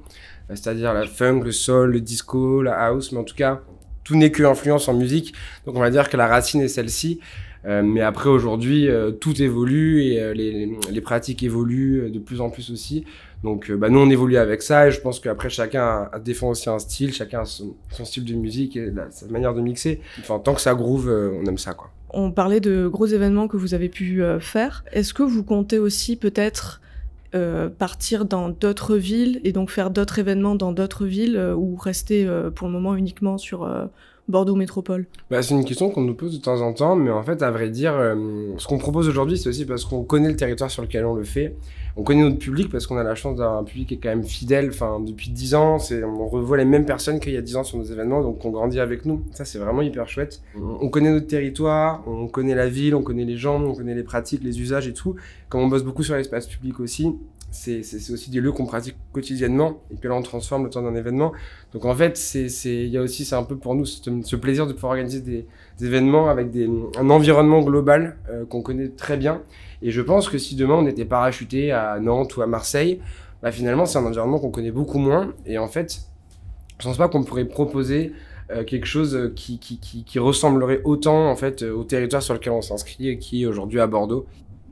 Euh, 0.48 0.54
c'est-à-dire 0.54 0.94
la 0.94 1.06
funk, 1.06 1.40
le 1.42 1.50
soul, 1.50 1.90
le 1.90 2.00
disco, 2.00 2.62
la 2.62 2.74
house, 2.86 3.10
mais 3.10 3.18
en 3.18 3.24
tout 3.24 3.34
cas, 3.34 3.62
tout 4.04 4.14
n'est 4.14 4.30
que 4.30 4.44
influence 4.44 4.88
en 4.88 4.94
musique. 4.94 5.34
Donc 5.64 5.74
on 5.76 5.80
va 5.80 5.90
dire 5.90 6.08
que 6.08 6.16
la 6.16 6.28
racine 6.28 6.60
est 6.60 6.68
celle-ci. 6.68 7.18
Euh, 7.64 7.82
mais 7.82 8.00
après, 8.00 8.28
aujourd'hui, 8.28 8.88
tout 9.20 9.42
évolue 9.42 10.02
et 10.04 10.34
les, 10.34 10.78
les 10.88 11.00
pratiques 11.00 11.42
évoluent 11.42 12.10
de 12.12 12.20
plus 12.20 12.40
en 12.40 12.48
plus 12.48 12.70
aussi. 12.70 13.04
Donc, 13.42 13.72
bah, 13.72 13.88
nous, 13.88 13.98
on 13.98 14.08
évolue 14.08 14.36
avec 14.36 14.62
ça 14.62 14.86
et 14.86 14.92
je 14.92 15.00
pense 15.00 15.18
qu'après, 15.18 15.50
chacun 15.50 16.08
défend 16.24 16.50
aussi 16.50 16.70
un 16.70 16.78
style, 16.78 17.12
chacun 17.12 17.44
son, 17.44 17.74
style 18.04 18.24
de 18.24 18.34
musique 18.34 18.76
et 18.76 18.92
sa 19.10 19.26
manière 19.26 19.52
de 19.52 19.60
mixer. 19.60 20.00
Enfin, 20.20 20.38
tant 20.38 20.54
que 20.54 20.60
ça 20.60 20.74
groove, 20.74 21.08
on 21.10 21.44
aime 21.46 21.58
ça, 21.58 21.74
quoi. 21.74 21.90
On 22.10 22.30
parlait 22.30 22.60
de 22.60 22.86
gros 22.88 23.06
événements 23.06 23.48
que 23.48 23.56
vous 23.56 23.74
avez 23.74 23.88
pu 23.88 24.22
euh, 24.22 24.40
faire. 24.40 24.84
Est-ce 24.92 25.12
que 25.12 25.22
vous 25.22 25.42
comptez 25.42 25.78
aussi 25.78 26.16
peut-être 26.16 26.80
euh, 27.34 27.68
partir 27.68 28.24
dans 28.24 28.48
d'autres 28.48 28.96
villes 28.96 29.40
et 29.44 29.52
donc 29.52 29.70
faire 29.70 29.90
d'autres 29.90 30.18
événements 30.18 30.54
dans 30.54 30.72
d'autres 30.72 31.04
villes 31.04 31.36
euh, 31.36 31.54
ou 31.54 31.76
rester 31.76 32.26
pour 32.54 32.68
le 32.68 32.72
moment 32.72 32.94
uniquement 32.94 33.38
sur 33.38 33.68
Bordeaux 34.28 34.54
Métropole? 34.54 35.06
Bah, 35.30 35.42
c'est 35.42 35.54
une 35.54 35.64
question 35.64 35.90
qu'on 35.90 36.02
nous 36.02 36.14
pose 36.14 36.36
de 36.36 36.42
temps 36.42 36.60
en 36.60 36.72
temps, 36.72 36.96
mais 36.96 37.10
en 37.10 37.22
fait, 37.22 37.42
à 37.42 37.50
vrai 37.50 37.70
dire, 37.70 37.94
ce 38.58 38.66
qu'on 38.66 38.78
propose 38.78 39.08
aujourd'hui, 39.08 39.38
c'est 39.38 39.48
aussi 39.48 39.64
parce 39.64 39.84
qu'on 39.84 40.04
connaît 40.04 40.28
le 40.28 40.36
territoire 40.36 40.70
sur 40.70 40.82
lequel 40.82 41.04
on 41.04 41.14
le 41.14 41.24
fait. 41.24 41.56
On 41.98 42.02
connaît 42.02 42.22
notre 42.22 42.38
public 42.38 42.70
parce 42.70 42.86
qu'on 42.86 42.98
a 42.98 43.02
la 43.02 43.14
chance 43.14 43.36
d'avoir 43.36 43.58
un 43.58 43.64
public 43.64 43.88
qui 43.88 43.94
est 43.94 43.96
quand 43.96 44.10
même 44.10 44.24
fidèle. 44.24 44.68
Enfin, 44.68 45.00
depuis 45.00 45.30
10 45.30 45.54
ans, 45.54 45.78
c'est, 45.78 46.04
on 46.04 46.28
revoit 46.28 46.58
les 46.58 46.66
mêmes 46.66 46.84
personnes 46.84 47.20
qu'il 47.20 47.32
y 47.32 47.36
a 47.38 47.42
10 47.42 47.56
ans 47.56 47.64
sur 47.64 47.78
nos 47.78 47.84
événements, 47.84 48.20
donc 48.22 48.44
on 48.44 48.50
grandit 48.50 48.80
avec 48.80 49.06
nous. 49.06 49.22
Ça, 49.32 49.44
c'est 49.44 49.58
vraiment 49.58 49.80
hyper 49.82 50.08
chouette. 50.08 50.42
On 50.56 50.76
on 50.86 50.88
connaît 50.88 51.10
notre 51.10 51.26
territoire, 51.26 52.02
on 52.06 52.28
connaît 52.28 52.54
la 52.54 52.68
ville, 52.68 52.94
on 52.94 53.02
connaît 53.02 53.24
les 53.24 53.36
gens, 53.36 53.62
on 53.62 53.74
connaît 53.74 53.94
les 53.94 54.02
pratiques, 54.02 54.42
les 54.44 54.60
usages 54.60 54.86
et 54.86 54.92
tout. 54.92 55.16
Comme 55.48 55.62
on 55.62 55.68
bosse 55.68 55.84
beaucoup 55.84 56.02
sur 56.02 56.14
l'espace 56.14 56.46
public 56.46 56.80
aussi, 56.80 57.14
c'est, 57.56 58.10
aussi 58.12 58.30
des 58.30 58.40
lieux 58.40 58.52
qu'on 58.52 58.66
pratique 58.66 58.96
quotidiennement 59.12 59.80
et 59.90 59.96
que 59.96 60.06
là, 60.08 60.14
on 60.14 60.22
transforme 60.22 60.64
le 60.64 60.70
temps 60.70 60.82
d'un 60.82 60.94
événement. 60.94 61.32
Donc 61.72 61.84
en 61.84 61.94
fait, 61.94 62.18
il 62.34 62.86
y 62.88 62.98
a 62.98 63.02
aussi, 63.02 63.24
c'est 63.24 63.34
un 63.34 63.42
peu 63.42 63.56
pour 63.56 63.74
nous 63.74 63.84
ce, 63.84 64.36
plaisir 64.36 64.66
de 64.66 64.72
pouvoir 64.72 64.92
organiser 64.92 65.20
des, 65.20 65.46
événements 65.84 66.28
avec 66.28 66.48
un 66.96 67.10
environnement 67.10 67.60
global 67.60 68.16
euh, 68.30 68.44
qu'on 68.46 68.62
connaît 68.62 68.88
très 68.88 69.16
bien. 69.16 69.42
Et 69.82 69.90
je 69.90 70.00
pense 70.00 70.28
que 70.28 70.38
si 70.38 70.56
demain 70.56 70.74
on 70.74 70.86
était 70.86 71.04
parachuté 71.04 71.70
à 71.72 71.98
Nantes 72.00 72.36
ou 72.36 72.42
à 72.42 72.46
Marseille, 72.46 73.00
bah 73.42 73.52
finalement 73.52 73.84
c'est 73.84 73.98
un 73.98 74.06
environnement 74.06 74.38
qu'on 74.38 74.50
connaît 74.50 74.70
beaucoup 74.70 74.98
moins. 74.98 75.34
Et 75.44 75.58
en 75.58 75.68
fait, 75.68 76.00
je 76.78 76.84
pense 76.84 76.96
pas 76.96 77.08
qu'on 77.08 77.24
pourrait 77.24 77.44
proposer 77.44 78.12
euh, 78.50 78.64
quelque 78.64 78.86
chose 78.86 79.32
qui, 79.36 79.58
qui 79.58 80.18
ressemblerait 80.18 80.80
autant 80.84 81.28
en 81.28 81.36
fait 81.36 81.62
au 81.62 81.84
territoire 81.84 82.22
sur 82.22 82.32
lequel 82.32 82.52
on 82.54 82.62
s'inscrit 82.62 83.08
et 83.08 83.18
qui 83.18 83.42
est 83.42 83.46
aujourd'hui 83.46 83.80
à 83.80 83.86
Bordeaux. 83.86 84.26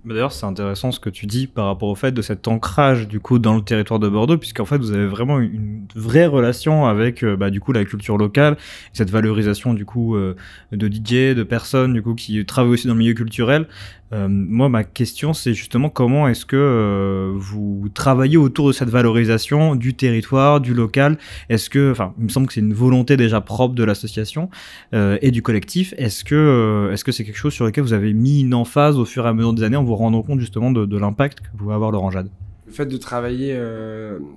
Bah, 0.05 0.13
D'ailleurs, 0.13 0.33
c'est 0.33 0.45
intéressant 0.45 0.93
ce 0.93 1.01
que 1.01 1.09
tu 1.09 1.25
dis 1.25 1.47
par 1.47 1.67
rapport 1.67 1.89
au 1.89 1.95
fait 1.95 2.13
de 2.13 2.21
cet 2.21 2.47
ancrage 2.47 3.09
du 3.09 3.21
coup 3.21 3.39
dans 3.39 3.57
le 3.57 3.63
territoire 3.63 3.99
de 3.99 4.09
Bordeaux, 4.09 4.37
puisqu'en 4.37 4.67
fait 4.67 4.77
vous 4.77 4.93
avez 4.93 5.07
vraiment 5.07 5.41
une 5.41 5.87
vraie 5.95 6.27
relation 6.27 6.85
avec 6.85 7.25
euh, 7.25 7.37
bah, 7.37 7.49
du 7.49 7.59
coup 7.61 7.73
la 7.73 7.87
culture 7.87 8.19
locale, 8.19 8.59
cette 8.93 9.11
valorisation 9.11 9.73
du 9.73 9.87
coup 9.87 10.15
euh, 10.15 10.37
de 10.73 10.89
DJ, 10.89 11.35
de 11.35 11.43
personnes 11.43 11.95
du 11.95 12.03
coup 12.03 12.15
qui 12.15 12.45
travaillent 12.45 12.73
aussi 12.73 12.87
dans 12.87 12.93
le 12.93 12.99
milieu 12.99 13.15
culturel. 13.15 13.67
Euh, 14.13 14.29
moi, 14.29 14.69
ma 14.69 14.85
question, 14.85 15.33
c'est 15.33 15.55
justement 15.55 15.89
comment 15.89 16.29
est-ce 16.29 16.45
que 16.45 16.57
euh, 16.57 17.33
vous 17.35 17.89
travaillez 17.93 18.37
autour 18.37 18.69
de 18.69 18.73
cette 18.73 18.91
valorisation 18.91 19.75
du 19.75 19.95
territoire, 19.95 20.61
du 20.61 20.75
local? 20.75 21.19
Est-ce 21.49 21.71
que, 21.71 21.91
enfin, 21.91 22.15
il 22.19 22.25
me 22.25 22.29
semble 22.29 22.47
que 22.47 22.53
c'est 22.53 22.61
une 22.61 22.75
volonté 22.75 23.17
déjà 23.17 23.41
propre 23.41 23.75
de 23.75 23.83
l'association 23.83 24.51
euh, 24.95 25.19
et 25.23 25.31
du 25.31 25.43
collectif. 25.43 25.95
Est-ce 25.97 26.23
que, 26.23 26.91
est-ce 26.93 27.05
que 27.05 27.13
c'est 27.13 27.25
quelque 27.25 27.37
chose 27.37 27.55
sur 27.55 27.65
lequel 27.65 27.83
vous 27.83 27.95
avez 27.95 28.13
mis 28.13 28.43
une 28.43 28.55
emphase 28.55 28.99
au 28.99 29.05
fur 29.05 29.25
et 29.27 29.29
à 29.29 29.33
mesure 29.33 29.55
des 29.55 29.63
années 29.63 29.77
en 29.77 29.85
vous 29.85 29.97
rendant 29.97 30.23
compte 30.23 30.41
justement 30.41 30.71
de, 30.71 30.99
l'impact 30.99 31.41
que 31.41 31.57
pouvait 31.57 31.75
avoir 31.75 31.91
l'orangeade 31.91 32.29
Le 32.67 32.73
fait 32.73 32.87
de 32.87 32.97
travailler, 32.97 33.59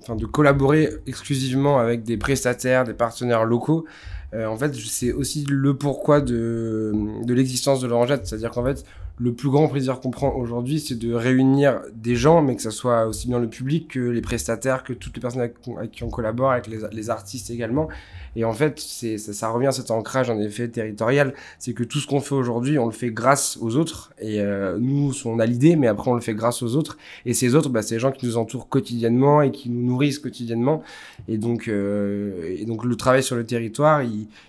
enfin 0.02 0.16
de 0.16 0.26
collaborer 0.26 0.90
exclusivement 1.06 1.78
avec 1.78 2.04
des 2.04 2.18
prestataires, 2.18 2.84
des 2.84 2.94
partenaires 2.94 3.46
locaux, 3.46 3.86
en 4.34 4.58
fait, 4.58 4.76
c'est 4.76 5.14
aussi 5.14 5.46
le 5.46 5.76
pourquoi 5.76 6.22
de, 6.22 6.94
l'existence 7.28 7.82
de 7.82 7.88
l'orangeade. 7.88 8.26
C'est-à-dire 8.26 8.52
qu'en 8.52 8.64
fait, 8.64 8.84
le 9.20 9.34
plus 9.34 9.50
grand 9.50 9.68
plaisir 9.68 10.00
qu'on 10.00 10.12
prend 10.12 10.36
aujourd'hui, 10.36 10.80
c'est 10.80 10.96
de 10.96 11.12
réunir 11.14 11.82
des 11.94 12.16
gens, 12.16 12.42
mais 12.42 12.56
que 12.56 12.62
ce 12.62 12.70
soit 12.70 13.08
aussi 13.08 13.28
bien 13.28 13.40
le 13.40 13.48
public 13.48 13.88
que 13.88 14.00
les 14.00 14.22
prestataires, 14.22 14.84
que 14.84 14.94
toutes 14.94 15.16
les 15.16 15.22
personnes 15.22 15.42
avec, 15.42 15.92
qui 15.92 16.04
on 16.04 16.10
collabore, 16.10 16.52
avec 16.52 16.68
les, 16.68 17.10
artistes 17.10 17.50
également. 17.50 17.88
Et 18.36 18.46
en 18.46 18.54
fait, 18.54 18.80
ça, 18.80 19.50
revient 19.50 19.68
à 19.68 19.72
cet 19.72 19.90
ancrage 19.90 20.30
en 20.30 20.40
effet 20.40 20.68
territorial. 20.68 21.34
C'est 21.58 21.74
que 21.74 21.84
tout 21.84 21.98
ce 22.00 22.06
qu'on 22.06 22.20
fait 22.20 22.36
aujourd'hui, 22.36 22.78
on 22.78 22.86
le 22.86 22.92
fait 22.92 23.10
grâce 23.10 23.58
aux 23.60 23.76
autres. 23.76 24.14
Et 24.20 24.40
euh, 24.40 24.78
nous, 24.80 25.12
on 25.26 25.40
a 25.40 25.46
l'idée, 25.48 25.76
mais 25.76 25.88
après, 25.88 26.12
on 26.12 26.14
le 26.14 26.22
fait 26.22 26.36
grâce 26.36 26.62
aux 26.62 26.76
autres. 26.76 26.98
Et 27.26 27.34
ces 27.34 27.56
autres, 27.56 27.70
bah, 27.70 27.82
c'est 27.82 27.96
les 27.96 28.00
gens 28.00 28.12
qui 28.12 28.28
nous 28.28 28.38
entourent 28.38 28.70
quotidiennement 28.70 29.42
et 29.42 29.52
qui 29.52 29.72
nous 29.72 29.84
nourrissent 29.84 30.20
quotidiennement. 30.20 30.84
Et 31.28 31.40
donc, 31.40 31.68
euh, 31.68 32.64
le 32.84 32.96
travail 32.96 33.24
sur 33.24 33.36
le 33.36 33.46
territoire, 33.46 34.04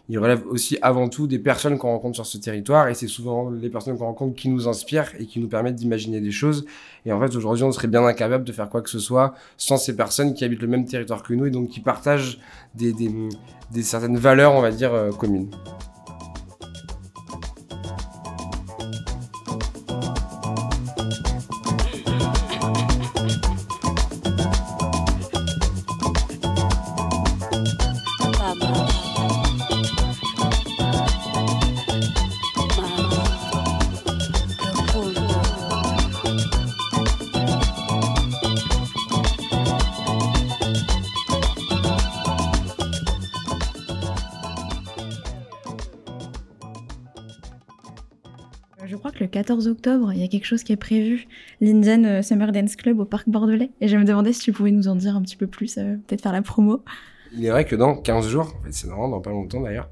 il, 0.08 0.18
relève 0.18 0.46
aussi 0.48 0.78
avant 0.82 1.08
tout 1.08 1.26
des 1.26 1.38
personnes 1.38 1.78
qu'on 1.78 1.88
rencontre 1.88 2.16
sur 2.16 2.26
ce 2.26 2.38
territoire 2.38 2.88
et 2.88 2.94
c'est 2.94 3.08
souvent 3.08 3.50
les 3.50 3.68
personnes 3.68 3.96
qu'on 3.98 4.06
rencontre 4.06 4.34
qui 4.34 4.48
nous 4.48 4.68
inspirent 4.68 5.12
et 5.18 5.26
qui 5.26 5.40
nous 5.40 5.48
permettent 5.48 5.76
d'imaginer 5.76 6.20
des 6.20 6.30
choses. 6.30 6.64
Et 7.06 7.12
en 7.12 7.20
fait, 7.20 7.34
aujourd'hui, 7.36 7.64
on 7.64 7.72
serait 7.72 7.88
bien 7.88 8.04
incapable 8.04 8.44
de 8.44 8.52
faire 8.52 8.68
quoi 8.68 8.82
que 8.82 8.90
ce 8.90 8.98
soit 8.98 9.34
sans 9.56 9.76
ces 9.76 9.96
personnes 9.96 10.34
qui 10.34 10.44
habitent 10.44 10.62
le 10.62 10.68
même 10.68 10.84
territoire 10.84 11.22
que 11.22 11.34
nous 11.34 11.46
et 11.46 11.50
donc 11.50 11.68
qui 11.68 11.80
partagent 11.80 12.38
des 12.74 12.94
certaines 13.82 14.18
valeurs, 14.18 14.54
on 14.54 14.60
va 14.60 14.70
dire, 14.70 14.92
euh, 14.92 15.10
communes. 15.10 15.50
Il 49.86 50.18
y 50.18 50.24
a 50.24 50.28
quelque 50.28 50.46
chose 50.46 50.62
qui 50.62 50.72
est 50.72 50.76
prévu, 50.76 51.26
l'Indian 51.60 52.04
euh, 52.04 52.22
Summer 52.22 52.52
Dance 52.52 52.76
Club 52.76 53.00
au 53.00 53.04
Parc 53.04 53.28
Bordelais. 53.28 53.70
Et 53.80 53.88
je 53.88 53.96
me 53.96 54.04
demandais 54.04 54.32
si 54.32 54.40
tu 54.40 54.52
pouvais 54.52 54.70
nous 54.70 54.88
en 54.88 54.96
dire 54.96 55.16
un 55.16 55.22
petit 55.22 55.36
peu 55.36 55.46
plus, 55.46 55.78
euh, 55.78 55.96
peut-être 56.06 56.22
faire 56.22 56.32
la 56.32 56.42
promo. 56.42 56.82
Il 57.36 57.44
est 57.44 57.50
vrai 57.50 57.64
que 57.64 57.76
dans 57.76 57.94
15 57.94 58.26
jours, 58.28 58.54
en 58.58 58.64
fait, 58.64 58.72
c'est 58.72 58.88
normal, 58.88 59.10
dans 59.10 59.20
pas 59.20 59.30
longtemps 59.30 59.60
d'ailleurs, 59.60 59.88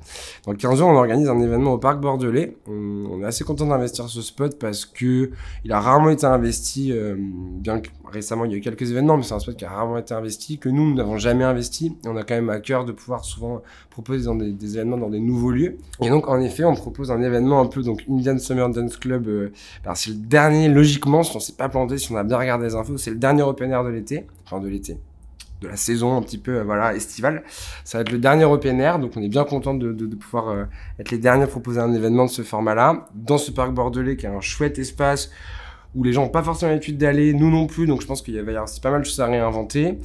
dans 0.46 0.54
15 0.54 0.78
jours, 0.78 0.88
on 0.88 0.96
organise 0.96 1.28
un 1.28 1.38
événement 1.40 1.74
au 1.74 1.78
Parc 1.78 2.00
Bordelais. 2.00 2.56
On, 2.66 3.22
est 3.22 3.26
assez 3.26 3.44
content 3.44 3.66
d'investir 3.66 4.08
ce 4.08 4.22
spot 4.22 4.58
parce 4.58 4.84
que 4.84 5.30
il 5.64 5.72
a 5.72 5.80
rarement 5.80 6.10
été 6.10 6.26
investi, 6.26 6.92
euh, 6.92 7.16
bien 7.18 7.80
que 7.80 7.88
récemment 8.10 8.44
il 8.44 8.52
y 8.52 8.54
a 8.54 8.58
eu 8.58 8.60
quelques 8.60 8.90
événements, 8.90 9.16
mais 9.16 9.22
c'est 9.22 9.34
un 9.34 9.38
spot 9.38 9.56
qui 9.56 9.64
a 9.64 9.70
rarement 9.70 9.98
été 9.98 10.14
investi, 10.14 10.58
que 10.58 10.68
nous, 10.68 10.88
nous 10.88 10.94
n'avons 10.94 11.18
jamais 11.18 11.44
investi. 11.44 11.96
Et 12.04 12.08
on 12.08 12.16
a 12.16 12.22
quand 12.22 12.34
même 12.34 12.50
à 12.50 12.60
cœur 12.60 12.84
de 12.84 12.92
pouvoir 12.92 13.24
souvent 13.24 13.62
proposer 13.90 14.24
dans 14.26 14.34
des, 14.34 14.76
événements 14.76 14.98
dans 14.98 15.10
des 15.10 15.20
nouveaux 15.20 15.50
lieux. 15.50 15.78
Et 16.00 16.08
donc, 16.08 16.28
en 16.28 16.40
effet, 16.40 16.64
on 16.64 16.74
propose 16.74 17.10
un 17.10 17.22
événement 17.22 17.60
un 17.60 17.66
peu, 17.66 17.82
donc 17.82 18.04
Indian 18.08 18.38
Summer 18.38 18.68
Dance 18.70 18.96
Club. 18.96 19.28
Euh, 19.28 19.52
c'est 19.94 20.10
le 20.10 20.16
dernier, 20.16 20.68
logiquement, 20.68 21.22
si 21.22 21.36
on 21.36 21.40
s'est 21.40 21.54
pas 21.54 21.68
planté, 21.68 21.98
si 21.98 22.12
on 22.12 22.16
a 22.16 22.24
bien 22.24 22.38
regardé 22.38 22.66
les 22.66 22.74
infos, 22.74 22.96
c'est 22.96 23.10
le 23.10 23.16
dernier 23.16 23.42
open 23.42 23.70
air 23.70 23.84
de 23.84 23.90
l'été. 23.90 24.26
Enfin, 24.44 24.60
de 24.60 24.68
l'été 24.68 24.98
de 25.60 25.68
la 25.68 25.76
saison 25.76 26.16
un 26.16 26.22
petit 26.22 26.38
peu 26.38 26.58
euh, 26.58 26.64
voilà 26.64 26.94
estivale. 26.94 27.42
Ça 27.84 27.98
va 27.98 28.02
être 28.02 28.12
le 28.12 28.18
dernier 28.18 28.44
open 28.44 28.80
air, 28.80 28.98
donc 28.98 29.12
on 29.16 29.22
est 29.22 29.28
bien 29.28 29.44
content 29.44 29.74
de, 29.74 29.92
pouvoir 30.14 30.48
euh, 30.48 30.64
être 30.98 31.10
les 31.10 31.18
derniers 31.18 31.44
à 31.44 31.46
proposer 31.46 31.80
un 31.80 31.92
événement 31.92 32.26
de 32.26 32.30
ce 32.30 32.42
format-là 32.42 33.08
dans 33.14 33.38
ce 33.38 33.50
parc 33.50 33.72
bordelais 33.72 34.16
qui 34.16 34.26
est 34.26 34.30
un 34.30 34.40
chouette 34.40 34.78
espace 34.78 35.30
où 35.94 36.04
les 36.04 36.12
gens 36.12 36.22
n'ont 36.22 36.28
pas 36.28 36.42
forcément 36.42 36.72
l'habitude 36.72 36.98
d'aller, 36.98 37.32
nous 37.32 37.50
non 37.50 37.66
plus, 37.66 37.86
donc 37.86 38.02
je 38.02 38.06
pense 38.06 38.20
qu'il 38.20 38.34
y 38.34 38.38
avoir 38.38 38.64
aussi 38.64 38.80
pas 38.80 38.90
mal 38.90 39.00
de 39.00 39.06
choses 39.06 39.20
à 39.20 39.26
réinventer. 39.26 39.98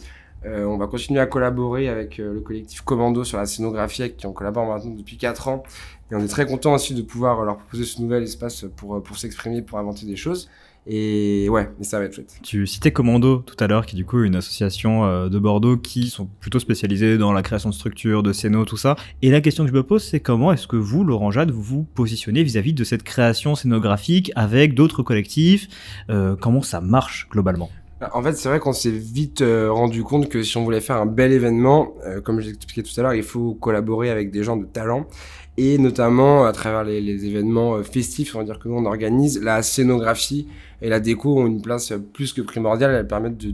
Euh, 0.46 0.64
on 0.66 0.78
va 0.78 0.88
continuer 0.88 1.20
à 1.20 1.28
collaborer 1.28 1.88
avec 1.90 2.18
le 2.18 2.40
collectif 2.40 2.82
Commando 2.82 3.24
sur 3.24 3.38
la 3.38 3.46
scénographie 3.46 4.12
qui 4.16 4.26
on 4.26 4.34
collabore 4.34 4.66
maintenant 4.66 4.96
depuis 4.96 5.18
4 5.18 5.50
ans 5.50 5.64
et 6.10 6.16
on 6.16 6.20
est 6.20 6.28
très 6.28 6.48
content 6.48 6.74
aussi 6.74 6.96
de 6.96 7.02
pouvoir 7.02 7.44
leur 7.44 7.58
proposer 7.58 7.84
ce 7.84 8.02
nouvel 8.02 8.24
espace 8.24 8.66
pour, 8.76 9.04
pour 9.04 9.18
s'exprimer, 9.18 9.62
pour 9.62 9.78
inventer 9.78 10.06
des 10.06 10.16
choses. 10.16 10.50
Et 10.88 11.48
ouais, 11.50 11.70
mais 11.78 11.84
ça 11.84 12.00
va 12.00 12.06
être 12.06 12.14
chouette. 12.14 12.40
Tu 12.42 12.66
citais 12.66 12.92
Commando 12.92 13.44
tout 13.46 13.56
à 13.60 13.68
l'heure, 13.68 13.86
qui 13.86 13.96
est 13.96 13.98
du 13.98 14.06
coup 14.06 14.24
une 14.24 14.36
association 14.36 15.06
euh, 15.06 15.30
de 15.30 15.38
Bordeaux 15.38 15.78
qui 15.78 16.10
sont 16.10 16.28
plutôt 16.40 16.58
spécialisés 16.58 17.20
dans 17.20 17.34
la 17.34 17.44
création 17.44 17.70
de 17.70 17.76
structures, 17.76 18.24
de 18.24 18.34
scénos, 18.34 18.66
tout 18.66 18.78
ça. 18.78 18.96
Et 19.22 19.30
la 19.30 19.42
question 19.42 19.64
que 19.64 19.70
je 19.70 19.76
me 19.76 19.84
pose, 19.84 20.04
c'est 20.04 20.20
comment 20.20 20.52
est-ce 20.52 20.68
que 20.68 20.78
vous, 20.78 21.04
Laurent 21.04 21.30
Jade, 21.30 21.52
vous 21.52 21.62
vous 21.62 21.84
positionnez 21.84 22.42
vis-à-vis 22.44 22.74
de 22.74 22.84
cette 22.84 23.04
création 23.04 23.54
scénographique 23.54 24.32
avec 24.36 24.74
d'autres 24.74 25.04
collectifs 25.04 25.68
euh, 26.10 26.36
Comment 26.36 26.64
ça 26.64 26.82
marche 26.82 27.28
globalement? 27.30 27.70
En 28.14 28.24
fait, 28.24 28.34
c'est 28.34 28.50
vrai 28.50 28.60
qu'on 28.60 28.74
s'est 28.74 28.90
vite 28.90 29.42
euh, 29.42 29.72
rendu 29.72 30.04
compte 30.04 30.28
que 30.28 30.42
si 30.42 30.58
on 30.58 30.64
voulait 30.64 30.82
faire 30.82 30.98
un 30.98 31.06
bel 31.06 31.32
événement, 31.32 31.94
euh, 32.08 32.20
comme 32.20 32.42
je 32.42 32.48
l'expliquais 32.48 32.82
tout 32.82 33.00
à 33.00 33.04
l'heure, 33.04 33.14
il 33.14 33.22
faut 33.22 33.54
collaborer 33.54 34.10
avec 34.10 34.32
des 34.32 34.44
gens 34.44 34.58
de 34.58 34.66
talent 34.66 35.06
et 35.58 35.78
notamment 35.78 36.46
à 36.46 36.52
travers 36.54 36.84
les, 36.84 37.02
les 37.02 37.26
événements 37.26 37.84
festifs, 37.84 38.36
on 38.36 38.40
va 38.40 38.46
dire 38.46 38.58
que 38.58 38.68
nous 38.68 38.76
on 38.76 38.86
organise, 38.86 39.40
la 39.44 39.62
scénographie 39.62 40.48
et 40.82 40.90
la 40.90 41.00
déco 41.00 41.40
ont 41.40 41.48
une 41.48 41.62
place 41.62 41.94
plus 42.14 42.34
que 42.34 42.42
primordiale. 42.42 42.96
Elles 42.96 43.08
permettent 43.08 43.38
de, 43.38 43.54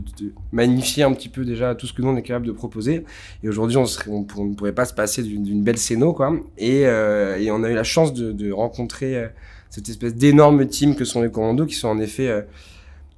magnifier 0.52 1.02
un 1.02 1.12
petit 1.12 1.28
peu 1.28 1.44
déjà 1.44 1.74
tout 1.74 1.86
ce 1.86 1.92
que 1.92 2.02
nous 2.02 2.08
on 2.08 2.16
est 2.16 2.22
capable 2.22 2.46
de 2.46 2.52
proposer. 2.52 3.04
Et 3.42 3.48
aujourd'hui, 3.48 3.76
on, 3.76 3.84
ne 3.84 4.54
pourrait 4.54 4.72
pas 4.72 4.84
se 4.84 4.94
passer 4.94 5.22
d'une 5.22 5.62
belle 5.62 5.78
scéno, 5.78 6.12
quoi. 6.12 6.32
Et, 6.56 6.86
euh, 6.86 7.38
et, 7.38 7.50
on 7.50 7.62
a 7.64 7.70
eu 7.70 7.74
la 7.74 7.84
chance 7.84 8.12
de, 8.14 8.50
rencontrer 8.52 9.28
cette 9.70 9.88
espèce 9.88 10.14
d'énorme 10.14 10.66
team 10.66 10.96
que 10.96 11.04
sont 11.04 11.22
les 11.22 11.30
commandos, 11.30 11.66
qui 11.66 11.74
sont 11.74 11.88
en 11.88 11.98
effet 11.98 12.46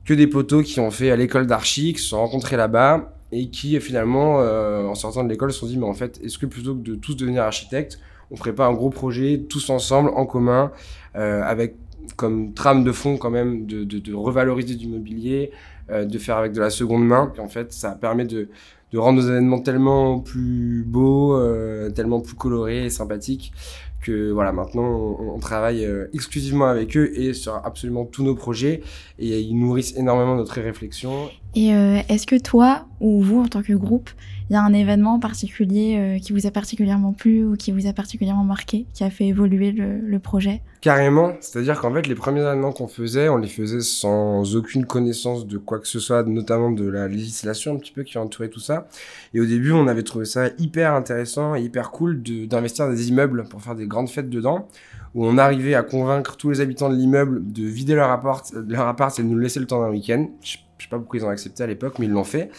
que 0.05 0.15
des 0.15 0.27
poteaux 0.27 0.63
qui 0.63 0.81
ont 0.81 0.91
fait 0.91 1.11
à 1.11 1.17
l'école 1.17 1.47
d'archi, 1.47 1.93
qui 1.93 2.03
se 2.03 2.09
sont 2.09 2.19
rencontrés 2.19 2.57
là-bas 2.57 3.15
et 3.33 3.49
qui 3.49 3.79
finalement, 3.81 4.41
euh, 4.41 4.85
en 4.87 4.95
sortant 4.95 5.23
de 5.23 5.29
l'école, 5.29 5.53
se 5.53 5.61
sont 5.61 5.67
dit 5.67 5.79
mais 5.79 5.87
en 5.87 5.95
fait, 5.95 6.21
est-ce 6.23 6.39
que 6.39 6.47
plutôt 6.47 6.75
que 6.75 6.81
de 6.81 6.95
tous 6.95 7.15
devenir 7.15 7.43
architectes, 7.43 8.01
on 8.31 8.37
ferait 8.37 8.55
pas 8.55 8.67
un 8.67 8.73
gros 8.73 8.91
projet 8.91 9.45
tous 9.49 9.71
ensemble, 9.71 10.11
en 10.15 10.27
commun, 10.27 10.73
euh, 11.17 11.43
avec 11.43 11.77
comme 12.17 12.53
trame 12.55 12.85
de 12.85 12.93
fond 12.93 13.17
quand 13.17 13.31
même 13.31 13.67
de, 13.67 13.85
de, 13.85 13.99
de 13.99 14.15
revaloriser 14.15 14.75
du 14.75 14.89
mobilier, 14.89 15.51
euh, 15.91 16.05
de 16.05 16.19
faire 16.19 16.37
avec 16.37 16.53
de 16.53 16.61
la 16.61 16.71
seconde 16.71 17.07
main. 17.07 17.33
Et 17.37 17.41
en 17.41 17.49
fait, 17.49 17.73
ça 17.73 17.93
permet 17.93 18.25
de, 18.25 18.49
de 18.93 18.99
rendre 18.99 19.21
nos 19.23 19.29
événements 19.29 19.61
tellement 19.61 20.21
plus 20.21 20.85
beaux, 20.87 21.37
euh, 21.37 21.91
tellement 21.91 22.21
plus 22.21 22.35
colorés 22.35 22.87
et 22.87 22.91
sympathiques 22.91 23.53
que 24.01 24.31
voilà 24.31 24.53
maintenant 24.53 24.83
on, 24.83 25.35
on 25.35 25.39
travaille 25.39 25.85
euh, 25.85 26.07
exclusivement 26.15 26.67
avec 26.67 26.97
eux 26.97 27.13
et 27.19 27.35
sur 27.35 27.55
absolument 27.55 28.07
tous 28.07 28.25
nos 28.25 28.35
projets 28.35 28.81
et 29.19 29.41
ils 29.41 29.55
nourrissent 29.55 29.95
énormément 29.97 30.37
notre 30.37 30.61
réflexion. 30.61 31.29
Et 31.57 31.75
euh, 31.75 31.99
est-ce 32.09 32.27
que 32.27 32.37
toi 32.37 32.87
ou 33.01 33.23
vous 33.23 33.41
en 33.41 33.49
tant 33.49 33.63
que 33.63 33.73
groupe, 33.73 34.11
il 34.49 34.53
y 34.53 34.57
a 34.57 34.63
un 34.63 34.73
événement 34.73 35.19
particulier 35.19 35.97
euh, 35.99 36.19
qui 36.19 36.33
vous 36.33 36.47
a 36.47 36.51
particulièrement 36.51 37.13
plu 37.13 37.45
ou 37.45 37.57
qui 37.57 37.73
vous 37.73 37.89
a 37.89 37.93
particulièrement 37.93 38.45
marqué, 38.45 38.87
qui 38.95 39.03
a 39.03 39.11
fait 39.11 39.27
évoluer 39.27 39.73
le, 39.73 40.19
projet? 40.19 40.63
Carrément, 40.81 41.33
c'est-à-dire 41.41 41.81
qu'en 41.81 41.93
fait 41.93 42.07
les 42.07 42.15
premiers 42.15 42.43
événements 42.43 42.73
qu'on 42.73 42.87
faisait, 42.87 43.29
on 43.29 43.37
les 43.37 43.49
faisait 43.49 43.81
sans 43.81 44.55
aucune 44.55 44.85
connaissance 44.85 45.47
de 45.47 45.59
quoi 45.59 45.81
que 45.81 45.89
ce 45.89 45.99
soit, 45.99 46.23
notamment 46.23 46.71
de 46.71 46.87
la 46.87 47.09
législation 47.09 47.75
un 47.75 47.79
petit 47.79 47.93
peu 47.93 48.03
qui 48.03 48.19
entourait 48.19 48.49
tout 48.49 48.61
ça. 48.61 48.87
Et 49.35 49.41
au 49.41 49.47
début 49.47 49.73
on 49.73 49.89
avait 49.89 50.03
trouvé 50.03 50.27
ça 50.27 50.49
hyper 50.59 50.93
intéressant 50.93 51.57
et 51.57 51.63
hyper 51.63 51.91
cool 51.91 52.23
d'investir 52.23 52.89
des 52.89 53.09
immeubles 53.09 53.45
pour 53.49 53.63
faire 53.63 53.75
des 53.75 53.87
grandes 53.87 54.11
fêtes 54.11 54.31
dedans, 54.31 54.69
où 55.15 55.27
on 55.27 55.39
arrivait 55.39 55.75
à 55.75 55.83
convaincre 55.83 56.37
tous 56.37 56.51
les 56.51 56.61
habitants 56.61 56.91
de 56.91 56.97
l'immeuble 56.97 57.51
de 57.51 57.65
vider 57.65 57.95
leur 57.95 58.11
appart, 58.11 58.53
leur 58.69 58.87
appart 58.87 59.19
et 59.19 59.23
de 59.23 59.29
nous 59.29 59.39
laisser 59.39 59.59
le 59.59 59.67
temps 59.67 59.81
d'un 59.81 59.91
week-end. 59.91 60.29
Je 60.81 60.87
sais 60.87 60.91
pas 60.91 60.99
pourquoi 60.99 61.19
ils 61.19 61.25
ont 61.25 61.29
accepté 61.29 61.63
à 61.63 61.67
l'époque, 61.67 61.99
mais 61.99 62.07
ils 62.07 62.13
l'ont 62.13 62.25
fait. 62.25 62.51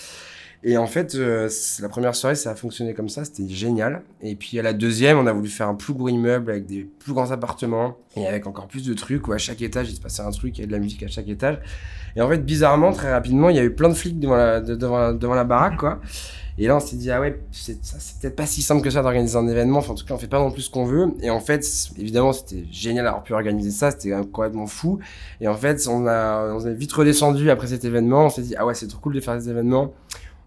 Et 0.64 0.78
en 0.78 0.86
fait, 0.86 1.16
euh, 1.16 1.50
la 1.80 1.90
première 1.90 2.14
soirée, 2.14 2.36
ça 2.36 2.52
a 2.52 2.56
fonctionné 2.56 2.94
comme 2.94 3.10
ça, 3.10 3.26
c'était 3.26 3.48
génial. 3.50 4.04
Et 4.22 4.36
puis 4.36 4.60
à 4.60 4.62
la 4.62 4.74
deuxième, 4.74 5.18
on 5.18 5.26
a 5.26 5.34
voulu 5.34 5.50
faire 5.50 5.68
un 5.68 5.74
plus 5.74 5.94
gros 5.94 6.08
immeuble 6.08 6.52
avec 6.52 6.68
des 6.68 6.84
plus 6.84 7.14
grands 7.14 7.32
appartements 7.32 7.98
et 8.16 8.28
avec 8.28 8.46
encore 8.46 8.68
plus 8.68 8.86
de 8.86 8.94
trucs 8.94 9.28
où 9.28 9.34
à 9.34 9.40
chaque 9.40 9.62
étage, 9.64 9.90
il 9.90 9.96
se 9.96 10.02
passait 10.02 10.22
un 10.22 10.30
truc, 10.30 10.58
il 10.58 10.62
y 10.62 10.64
avait 10.64 10.68
de 10.68 10.74
la 10.74 10.80
musique 10.80 11.02
à 11.02 11.08
chaque 11.08 11.28
étage. 11.30 11.60
Et 12.16 12.22
en 12.22 12.30
fait, 12.30 12.46
bizarrement, 12.46 12.92
très 12.92 13.12
rapidement, 13.12 13.50
il 13.50 13.56
y 13.56 13.60
avait 13.60 13.72
plein 13.72 13.90
de 13.90 13.96
flics 13.96 14.20
devant 14.20 15.34
la 15.34 15.44
baraque, 15.44 15.78
quoi. 15.78 16.00
Et 16.58 16.68
là, 16.68 16.76
on 16.76 16.80
s'est 16.80 16.98
dit, 16.98 17.10
ah 17.10 17.20
ouais, 17.22 17.42
c'est 17.52 17.80
peut-être 18.22 18.36
pas 18.36 18.46
si 18.46 18.62
simple 18.62 18.84
que 18.84 18.90
ça 18.90 19.02
d'organiser 19.02 19.38
un 19.38 19.48
événement. 19.48 19.80
Enfin, 19.80 19.94
en 19.94 19.96
tout 19.96 20.06
cas, 20.06 20.14
on 20.14 20.18
fait 20.18 20.28
pas 20.28 20.38
non 20.38 20.52
plus 20.52 20.64
ce 20.64 20.70
qu'on 20.70 20.86
veut. 20.86 21.08
Et 21.22 21.30
en 21.30 21.40
fait, 21.40 21.66
évidemment, 21.98 22.34
c'était 22.34 22.66
génial 22.70 23.06
d'avoir 23.06 23.24
pu 23.24 23.34
organiser 23.34 23.72
ça. 23.72 23.90
C'était 23.90 24.12
complètement 24.32 24.68
fou. 24.68 25.00
Et 25.40 25.48
en 25.48 25.56
fait, 25.56 25.88
on 25.88 26.06
a, 26.06 26.54
on 26.54 26.64
a 26.64 26.72
vite 26.72 26.92
redescendu 26.92 27.50
après 27.50 27.68
cet 27.68 27.86
événement. 27.86 28.26
On 28.26 28.30
s'est 28.30 28.44
dit, 28.44 28.56
ah 28.58 28.66
ouais, 28.66 28.76
c'est 28.76 28.88
trop 28.88 29.00
cool 29.00 29.16
de 29.16 29.22
faire 29.22 29.38
des 29.38 29.50
événements 29.50 29.94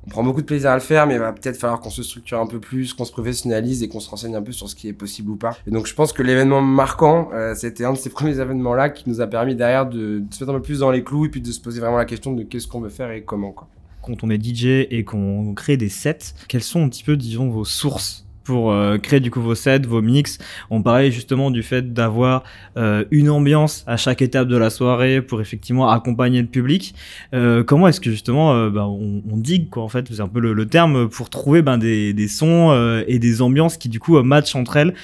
on 0.06 0.10
prend 0.10 0.22
beaucoup 0.22 0.42
de 0.42 0.46
plaisir 0.46 0.70
à 0.70 0.74
le 0.74 0.80
faire, 0.80 1.06
mais 1.06 1.14
il 1.14 1.20
va 1.20 1.32
peut-être 1.32 1.56
falloir 1.56 1.80
qu'on 1.80 1.90
se 1.90 2.02
structure 2.02 2.38
un 2.38 2.46
peu 2.46 2.60
plus, 2.60 2.92
qu'on 2.92 3.04
se 3.04 3.12
professionnalise 3.12 3.82
et 3.82 3.88
qu'on 3.88 4.00
se 4.00 4.10
renseigne 4.10 4.36
un 4.36 4.42
peu 4.42 4.52
sur 4.52 4.68
ce 4.68 4.74
qui 4.74 4.88
est 4.88 4.92
possible 4.92 5.30
ou 5.30 5.36
pas. 5.36 5.56
Et 5.66 5.70
donc 5.70 5.86
je 5.86 5.94
pense 5.94 6.12
que 6.12 6.22
l'événement 6.22 6.60
marquant, 6.60 7.30
euh, 7.32 7.54
c'était 7.54 7.84
un 7.84 7.92
de 7.92 7.98
ces 7.98 8.10
premiers 8.10 8.38
événements-là 8.38 8.90
qui 8.90 9.08
nous 9.08 9.20
a 9.20 9.26
permis 9.26 9.54
derrière 9.54 9.86
de, 9.86 10.18
de, 10.18 10.34
se 10.34 10.44
mettre 10.44 10.54
un 10.54 10.58
peu 10.58 10.62
plus 10.62 10.80
dans 10.80 10.90
les 10.90 11.02
clous 11.02 11.26
et 11.26 11.28
puis 11.28 11.40
de 11.40 11.50
se 11.50 11.60
poser 11.60 11.80
vraiment 11.80 11.96
la 11.96 12.04
question 12.04 12.32
de 12.32 12.42
qu'est-ce 12.42 12.66
qu'on 12.66 12.80
veut 12.80 12.90
faire 12.90 13.10
et 13.10 13.22
comment. 13.22 13.52
Quoi. 13.52 13.68
Quand 14.02 14.22
on 14.22 14.30
est 14.30 14.42
DJ 14.44 14.86
et 14.90 15.04
qu'on 15.04 15.54
crée 15.54 15.78
des 15.78 15.88
sets, 15.88 16.34
quelles 16.48 16.62
sont 16.62 16.84
un 16.84 16.88
petit 16.90 17.04
peu, 17.04 17.16
disons, 17.16 17.48
vos 17.48 17.64
sources 17.64 18.23
pour 18.44 18.70
euh, 18.70 18.98
créer 18.98 19.20
du 19.20 19.30
coup 19.30 19.40
vos 19.40 19.54
sets, 19.54 19.80
vos 19.80 20.02
mix. 20.02 20.38
On 20.70 20.82
parlait 20.82 21.10
justement 21.10 21.50
du 21.50 21.62
fait 21.62 21.92
d'avoir 21.92 22.44
euh, 22.76 23.04
une 23.10 23.30
ambiance 23.30 23.84
à 23.86 23.96
chaque 23.96 24.22
étape 24.22 24.48
de 24.48 24.56
la 24.56 24.70
soirée 24.70 25.22
pour 25.22 25.40
effectivement 25.40 25.90
accompagner 25.90 26.40
le 26.40 26.48
public. 26.48 26.94
Euh, 27.34 27.64
comment 27.64 27.88
est-ce 27.88 28.00
que 28.00 28.10
justement 28.10 28.68
bah, 28.68 28.86
on, 28.86 29.22
on, 29.30 29.36
digue 29.36 29.70
quoi 29.70 29.82
en 29.82 29.88
fait, 29.88 30.06
c'est 30.12 30.20
un 30.20 30.28
peu 30.28 30.40
le, 30.40 30.66
terme 30.66 31.08
pour 31.08 31.30
trouver 31.30 31.62
ben, 31.62 31.78
des, 31.78 32.12
des 32.12 32.28
sons 32.28 32.72
et 33.06 33.18
des 33.18 33.42
ambiances 33.42 33.76
qui 33.76 33.88
du 33.88 34.00
coup 34.00 34.20
matchent 34.22 34.56
entre 34.56 34.76
elles 34.76 34.94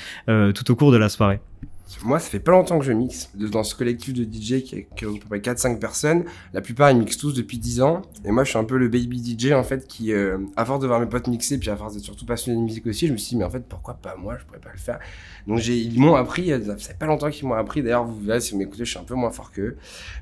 tout 0.55 0.71
au 0.71 0.77
cours 0.77 0.93
de 0.93 0.97
la 0.97 1.09
soirée. 1.09 1.41
Moi, 2.05 2.19
ça 2.19 2.31
fait 2.31 2.41
pas 2.41 2.53
longtemps 2.53 2.79
que 2.79 2.85
je 2.85 2.93
mixe. 2.93 3.31
Dans 3.35 3.63
ce 3.65 3.75
collectif 3.75 4.15
de 4.15 4.23
DJ 4.23 4.63
qui 4.63 4.77
est 4.77 4.89
à 5.03 5.07
peu 5.07 5.29
près 5.29 5.39
4-5 5.39 5.79
personnes, 5.79 6.25
la 6.53 6.61
plupart 6.61 6.91
ils 6.91 6.99
mixent 6.99 7.19
tous 7.19 7.35
depuis 7.35 7.59
10 7.59 7.83
ans. 7.83 8.03
Et 8.25 8.31
moi, 8.31 8.45
je 8.45 8.51
suis 8.51 8.59
un 8.59 8.65
peu 8.65 8.77
le 8.77 8.89
baby 8.89 9.39
DJ 9.39 9.53
en 9.53 9.63
fait 9.63 9.87
qui, 9.87 10.13
euh, 10.13 10.39
à 10.57 10.65
force 10.65 10.81
de 10.81 10.87
voir 10.87 11.01
mes 11.01 11.07
potes 11.07 11.27
mixer, 11.27 11.59
puis 11.59 11.71
à 11.71 11.77
force 11.77 11.95
d'être 11.95 12.05
surtout 12.05 12.27
passionné 12.27 12.59
de 12.59 12.63
musique 12.63 12.87
aussi, 12.87 13.07
je 13.07 13.13
me 13.13 13.19
suis 13.19 13.31
dit, 13.31 13.37
mais 13.37 13.45
en 13.45 13.51
fait, 13.51 13.65
pourquoi 13.69 13.95
pas 13.95 14.17
moi? 14.17 14.37
Je 14.39 14.45
pourrais 14.45 14.61
pas 14.61 14.73
le 14.73 14.79
faire. 14.79 14.99
Donc 15.47 15.67
ils 15.67 16.01
m'ont 16.01 16.15
appris, 16.15 16.53
euh, 16.53 16.65
ça 16.65 16.77
fait 16.77 16.99
pas 16.99 17.07
longtemps 17.07 17.31
qu'ils 17.31 17.47
m'ont 17.47 17.55
appris. 17.55 17.83
D'ailleurs, 17.83 18.05
vous 18.05 18.21
verrez 18.21 18.41
si 18.41 18.53
vous 18.53 18.59
m'écoutez, 18.59 18.85
je 18.85 18.91
suis 18.91 18.99
un 18.99 19.05
peu 19.05 19.15
moins 19.15 19.31
fort 19.31 19.51
qu'eux. 19.53 19.77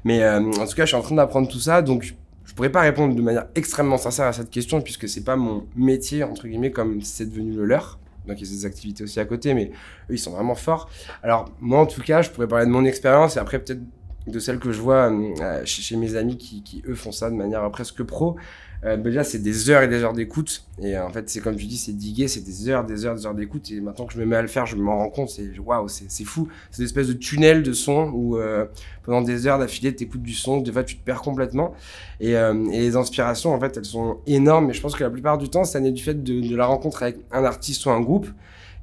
Mais 0.05 0.23
euh, 0.23 0.41
en 0.41 0.67
tout 0.67 0.75
cas, 0.75 0.85
je 0.85 0.89
suis 0.89 0.97
en 0.97 1.03
train 1.03 1.15
d'apprendre 1.15 1.49
tout 1.49 1.61
ça. 1.61 1.83
Donc 1.83 2.15
je 2.49 2.55
pourrais 2.55 2.73
pas 2.73 2.81
répondre 2.81 3.15
de 3.15 3.23
manière 3.23 3.47
extrêmement 3.55 3.99
sincère 3.99 4.27
à 4.27 4.33
cette 4.33 4.51
question 4.51 4.81
puisque 4.81 5.07
c'est 5.09 5.23
pas 5.23 5.37
mon 5.37 5.67
métier 5.77 6.25
entre 6.25 6.49
guillemets 6.49 6.71
comme 6.71 7.03
c'est 7.03 7.27
devenu 7.27 7.53
le 7.53 7.67
leur. 7.67 7.99
Donc 8.29 8.41
il 8.41 8.47
y 8.47 8.49
a 8.49 8.51
ces 8.61 8.67
activités 8.67 9.05
aussi 9.05 9.19
à 9.19 9.25
côté, 9.25 9.55
mais 9.55 9.71
eux 10.11 10.15
ils 10.15 10.19
sont 10.19 10.33
vraiment 10.33 10.55
forts. 10.55 10.89
Alors 11.23 11.51
moi 11.61 11.81
en 11.81 11.87
tout 11.87 12.03
cas, 12.03 12.23
je 12.23 12.31
pourrais 12.31 12.49
parler 12.49 12.67
de 12.67 12.71
mon 12.71 12.85
expérience 12.85 13.37
et 13.37 13.41
après 13.41 13.59
peut-être 13.59 13.81
de 14.27 14.39
celle 14.39 14.59
que 14.59 14.73
je 14.73 14.81
vois 14.81 15.11
euh, 15.11 15.63
chez, 15.65 15.97
mes 15.97 16.15
amis 16.15 16.37
qui, 16.37 16.63
qui 16.63 16.83
eux 16.87 16.95
font 16.95 17.13
ça 17.13 17.31
de 17.31 17.35
manière 17.35 17.69
presque 17.71 18.03
pro. 18.03 18.37
Euh, 18.85 18.97
déjà 18.97 19.25
c'est 19.25 19.41
des 19.41 19.71
heures 19.71 19.83
et 19.83 19.89
des 19.89 20.03
heures 20.05 20.13
d'écoute. 20.13 20.65
Et 20.81 20.97
euh, 20.97 21.05
en 21.05 21.11
fait 21.11 21.29
c'est 21.29 21.41
comme 21.41 21.57
tu 21.57 21.67
dis 21.67 21.77
c'est 21.77 21.93
diguer 21.93 22.29
c'est 22.29 22.43
des 22.43 22.69
heures 22.69 22.85
des 22.85 23.05
heures 23.05 23.15
des 23.17 23.27
heures 23.27 23.35
d'écoute. 23.35 23.71
Et 23.71 23.81
maintenant 23.81 24.07
que 24.07 24.13
je 24.13 24.21
me 24.21 24.25
mets 24.25 24.37
à 24.37 24.43
le 24.43 24.49
faire 24.49 24.67
je 24.67 24.77
m'en 24.77 24.99
rends 24.99 25.11
compte 25.11 25.31
c'est 25.31 25.59
waouh 25.59 25.89
c'est 25.89 26.25
fou. 26.25 26.49
C'est 26.71 26.83
une 26.83 26.87
espèce 26.87 27.09
de 27.09 27.13
tunnel 27.13 27.63
de 27.63 27.73
son 27.73 28.11
où 28.15 28.39
euh, 28.39 28.67
pendant 29.03 29.23
des 29.23 29.47
heures 29.47 29.59
d'affilée 29.59 29.95
t'écoutes 29.95 30.23
du 30.23 30.35
son. 30.35 30.61
Des 30.61 30.71
fois 30.71 30.85
tu 30.85 30.97
te 30.97 31.05
perds 31.05 31.23
complètement. 31.23 31.75
Et, 32.21 32.37
euh, 32.37 32.55
et 32.73 32.81
les 32.81 32.97
inspirations, 32.97 33.53
en 33.55 33.61
fait, 33.61 33.77
elles 33.77 33.85
sont 33.85 34.19
énormes. 34.27 34.67
Mais 34.67 34.75
je 34.75 34.81
pense 34.81 34.95
que 34.95 35.05
la 35.05 35.11
plupart 35.11 35.39
du 35.39 35.49
temps, 35.49 35.65
ça 35.65 35.81
naît 35.81 35.93
du 35.93 36.03
fait 36.03 36.23
de, 36.23 36.41
de 36.41 36.57
la 36.57 36.67
rencontre 36.67 37.03
avec 37.03 37.19
un 37.33 37.45
artiste 37.45 37.87
ou 37.87 37.91
un 37.91 38.01
groupe 38.01 38.29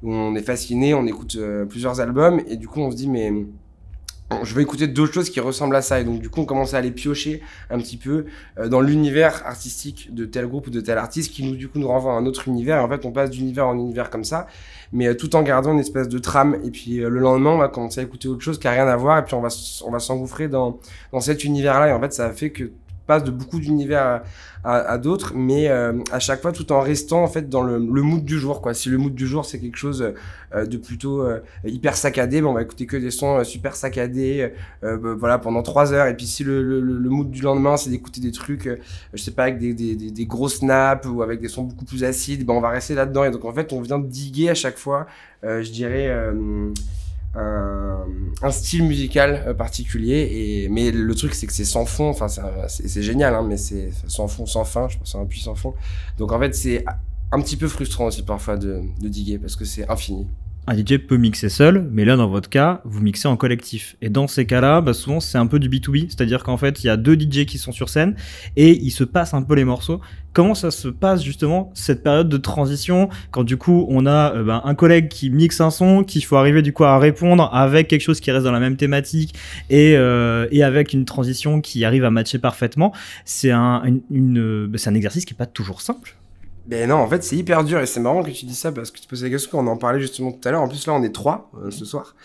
où 0.02 0.12
on 0.12 0.34
est 0.34 0.42
fasciné, 0.42 0.94
on 0.94 1.06
écoute 1.06 1.38
plusieurs 1.68 2.00
albums. 2.00 2.40
Et 2.48 2.56
du 2.56 2.68
coup, 2.68 2.80
on 2.80 2.90
se 2.90 2.96
dit, 2.96 3.08
mais 3.08 3.32
je 4.42 4.54
veux 4.54 4.62
écouter 4.62 4.88
d'autres 4.88 5.12
choses 5.12 5.30
qui 5.30 5.40
ressemblent 5.40 5.76
à 5.76 5.82
ça. 5.82 6.00
Et 6.00 6.04
donc, 6.04 6.20
du 6.20 6.28
coup, 6.28 6.40
on 6.40 6.44
commence 6.44 6.74
à 6.74 6.78
aller 6.78 6.90
piocher 6.90 7.42
un 7.70 7.78
petit 7.78 7.96
peu 7.96 8.26
euh, 8.58 8.68
dans 8.68 8.80
l'univers 8.80 9.46
artistique 9.46 10.12
de 10.14 10.24
tel 10.24 10.46
groupe 10.46 10.66
ou 10.66 10.70
de 10.70 10.80
tel 10.80 10.98
artiste 10.98 11.32
qui 11.32 11.44
nous, 11.44 11.54
du 11.54 11.68
coup, 11.68 11.78
nous 11.78 11.88
renvoie 11.88 12.12
à 12.12 12.16
un 12.16 12.26
autre 12.26 12.48
univers. 12.48 12.78
Et 12.78 12.80
en 12.80 12.88
fait, 12.88 13.04
on 13.04 13.12
passe 13.12 13.30
d'univers 13.30 13.66
en 13.68 13.76
univers 13.76 14.10
comme 14.10 14.24
ça, 14.24 14.46
mais 14.92 15.08
euh, 15.08 15.14
tout 15.14 15.36
en 15.36 15.42
gardant 15.42 15.72
une 15.72 15.78
espèce 15.78 16.08
de 16.08 16.18
trame. 16.18 16.58
Et 16.64 16.70
puis, 16.70 17.00
euh, 17.00 17.08
le 17.08 17.20
lendemain, 17.20 17.50
on 17.50 17.58
va 17.58 17.68
commencer 17.68 18.00
à 18.00 18.02
écouter 18.02 18.28
autre 18.28 18.42
chose 18.42 18.58
qui 18.58 18.66
a 18.66 18.72
rien 18.72 18.88
à 18.88 18.96
voir 18.96 19.18
et 19.18 19.24
puis 19.24 19.34
on 19.34 19.40
va, 19.40 19.48
on 19.84 19.90
va 19.90 19.98
s'engouffrer 20.00 20.48
dans, 20.48 20.80
dans 21.12 21.20
cet 21.20 21.44
univers-là. 21.44 21.88
Et 21.88 21.92
en 21.92 22.00
fait, 22.00 22.12
ça 22.12 22.30
fait 22.30 22.50
que 22.50 22.72
passe 23.06 23.24
de 23.24 23.30
beaucoup 23.30 23.58
d'univers 23.60 24.22
à, 24.64 24.78
à, 24.78 24.98
d'autres, 24.98 25.32
mais 25.36 25.68
euh, 25.68 25.92
à 26.10 26.18
chaque 26.18 26.42
fois 26.42 26.50
tout 26.50 26.72
en 26.72 26.80
restant 26.80 27.22
en 27.22 27.28
fait 27.28 27.48
dans 27.48 27.62
le, 27.62 27.78
le 27.78 28.02
mood 28.02 28.24
du 28.24 28.38
jour. 28.38 28.60
Quoi. 28.60 28.74
Si 28.74 28.88
le 28.88 28.98
mood 28.98 29.14
du 29.14 29.26
jour 29.26 29.44
c'est 29.44 29.60
quelque 29.60 29.76
chose 29.76 30.12
euh, 30.54 30.66
de 30.66 30.76
plutôt 30.76 31.22
euh, 31.22 31.38
hyper 31.64 31.96
saccadé, 31.96 32.40
ben, 32.40 32.48
on 32.48 32.52
va 32.54 32.62
écouter 32.62 32.86
que 32.86 32.96
des 32.96 33.12
sons 33.12 33.38
euh, 33.38 33.44
super 33.44 33.76
saccadés, 33.76 34.50
ben, 34.82 35.14
voilà 35.14 35.38
pendant 35.38 35.62
trois 35.62 35.92
heures. 35.92 36.06
Et 36.06 36.16
puis 36.16 36.26
si 36.26 36.42
le, 36.42 36.62
le, 36.62 36.80
le 36.80 37.08
mood 37.10 37.30
du 37.30 37.42
lendemain 37.42 37.76
c'est 37.76 37.90
d'écouter 37.90 38.20
des 38.20 38.32
trucs, 38.32 38.68
je 39.14 39.22
sais 39.22 39.30
pas 39.30 39.44
avec 39.44 39.58
des, 39.58 39.72
des, 39.72 39.94
des, 39.94 40.26
gros 40.26 40.48
snaps 40.48 41.06
ou 41.06 41.22
avec 41.22 41.40
des 41.40 41.48
sons 41.48 41.62
beaucoup 41.62 41.84
plus 41.84 42.02
acides, 42.02 42.44
ben, 42.44 42.54
on 42.54 42.60
va 42.60 42.70
rester 42.70 42.94
là-dedans. 42.94 43.24
Et 43.24 43.30
donc 43.30 43.44
en 43.44 43.52
fait 43.52 43.72
on 43.72 43.80
vient 43.80 44.00
diguer 44.00 44.50
à 44.50 44.54
chaque 44.54 44.78
fois, 44.78 45.06
je 45.42 45.70
dirais. 45.70 46.10
Euh, 47.36 48.04
un, 48.42 48.50
style 48.50 48.84
musical 48.84 49.44
euh, 49.46 49.52
particulier 49.52 50.28
et 50.32 50.68
mais 50.70 50.90
le 50.90 51.14
truc 51.14 51.34
c'est 51.34 51.46
que 51.46 51.52
c'est 51.52 51.64
sans 51.64 51.84
fond. 51.84 52.08
Enfin 52.08 52.28
c'est 52.28 52.88
c'est 52.88 53.02
génial 53.02 53.34
hein, 53.34 53.44
mais 53.46 53.56
c'est 53.56 53.90
sans 54.06 54.28
fond 54.28 54.46
sans 54.46 54.64
fin. 54.64 54.88
Je 54.88 54.98
pense 54.98 55.12
c'est 55.12 55.18
un 55.18 55.26
puits 55.26 55.40
sans 55.40 55.54
fond. 55.54 55.74
Donc 56.18 56.32
en 56.32 56.38
fait 56.38 56.54
c'est 56.54 56.84
un 57.32 57.40
petit 57.40 57.56
peu 57.56 57.68
frustrant 57.68 58.06
aussi 58.06 58.22
parfois 58.22 58.56
de 58.56 58.82
diguer 59.00 59.38
parce 59.38 59.56
que 59.56 59.64
c'est 59.64 59.88
infini 59.90 60.26
Un 60.68 60.76
DJ 60.76 60.98
peut 60.98 61.16
mixer 61.16 61.48
seul, 61.48 61.88
mais 61.92 62.04
là, 62.04 62.16
dans 62.16 62.26
votre 62.26 62.48
cas, 62.48 62.80
vous 62.84 63.00
mixez 63.00 63.28
en 63.28 63.36
collectif. 63.36 63.96
Et 64.02 64.08
dans 64.08 64.26
ces 64.26 64.46
cas-là, 64.46 64.80
bah, 64.80 64.94
souvent, 64.94 65.20
c'est 65.20 65.38
un 65.38 65.46
peu 65.46 65.60
du 65.60 65.68
B2B, 65.68 66.06
c'est-à-dire 66.08 66.42
qu'en 66.42 66.56
fait, 66.56 66.82
il 66.82 66.88
y 66.88 66.90
a 66.90 66.96
deux 66.96 67.14
DJ 67.14 67.46
qui 67.46 67.56
sont 67.56 67.70
sur 67.70 67.88
scène 67.88 68.16
et 68.56 68.72
ils 68.72 68.90
se 68.90 69.04
passent 69.04 69.32
un 69.32 69.42
peu 69.42 69.54
les 69.54 69.64
morceaux. 69.64 70.00
Comment 70.32 70.56
ça 70.56 70.72
se 70.72 70.88
passe 70.88 71.22
justement 71.22 71.70
cette 71.74 72.02
période 72.02 72.28
de 72.28 72.36
transition 72.36 73.08
quand 73.30 73.44
du 73.44 73.56
coup 73.56 73.86
on 73.88 74.06
a 74.06 74.34
euh, 74.34 74.42
bah, 74.42 74.60
un 74.64 74.74
collègue 74.74 75.08
qui 75.08 75.30
mixe 75.30 75.60
un 75.60 75.70
son, 75.70 76.02
qu'il 76.02 76.24
faut 76.24 76.36
arriver 76.36 76.60
du 76.62 76.72
coup 76.72 76.84
à 76.84 76.98
répondre 76.98 77.48
avec 77.54 77.88
quelque 77.88 78.02
chose 78.02 78.20
qui 78.20 78.30
reste 78.32 78.44
dans 78.44 78.52
la 78.52 78.60
même 78.60 78.76
thématique 78.76 79.34
et, 79.70 79.96
euh, 79.96 80.46
avec 80.62 80.92
une 80.92 81.04
transition 81.04 81.60
qui 81.60 81.84
arrive 81.84 82.04
à 82.04 82.10
matcher 82.10 82.38
parfaitement, 82.38 82.92
c'est 83.24 83.52
un, 83.52 83.82
euh, 84.12 84.66
bah, 84.66 84.78
un 84.84 84.94
exercice 84.94 85.24
qui 85.24 85.32
est 85.32 85.38
pas 85.38 85.46
toujours 85.46 85.80
simple. 85.80 86.16
Ben 86.66 86.88
non, 86.88 86.96
en 86.96 87.08
fait, 87.08 87.22
c'est 87.22 87.36
hyper 87.36 87.62
dur 87.62 87.80
et 87.80 87.86
c'est 87.86 88.00
marrant 88.00 88.22
que 88.24 88.30
tu 88.30 88.44
dis 88.44 88.54
ça 88.54 88.72
parce 88.72 88.90
que 88.90 88.98
tu 88.98 89.06
poses 89.06 89.22
la 89.22 89.30
question 89.30 89.50
qu'on 89.58 89.66
en 89.68 89.76
parlait 89.76 90.00
justement 90.00 90.32
tout 90.32 90.48
à 90.48 90.50
l'heure. 90.50 90.62
En 90.62 90.68
plus, 90.68 90.84
là, 90.86 90.94
on 90.94 91.02
est 91.02 91.14
trois 91.14 91.50
euh, 91.62 91.70
ce 91.70 91.84
soir. 91.84 92.16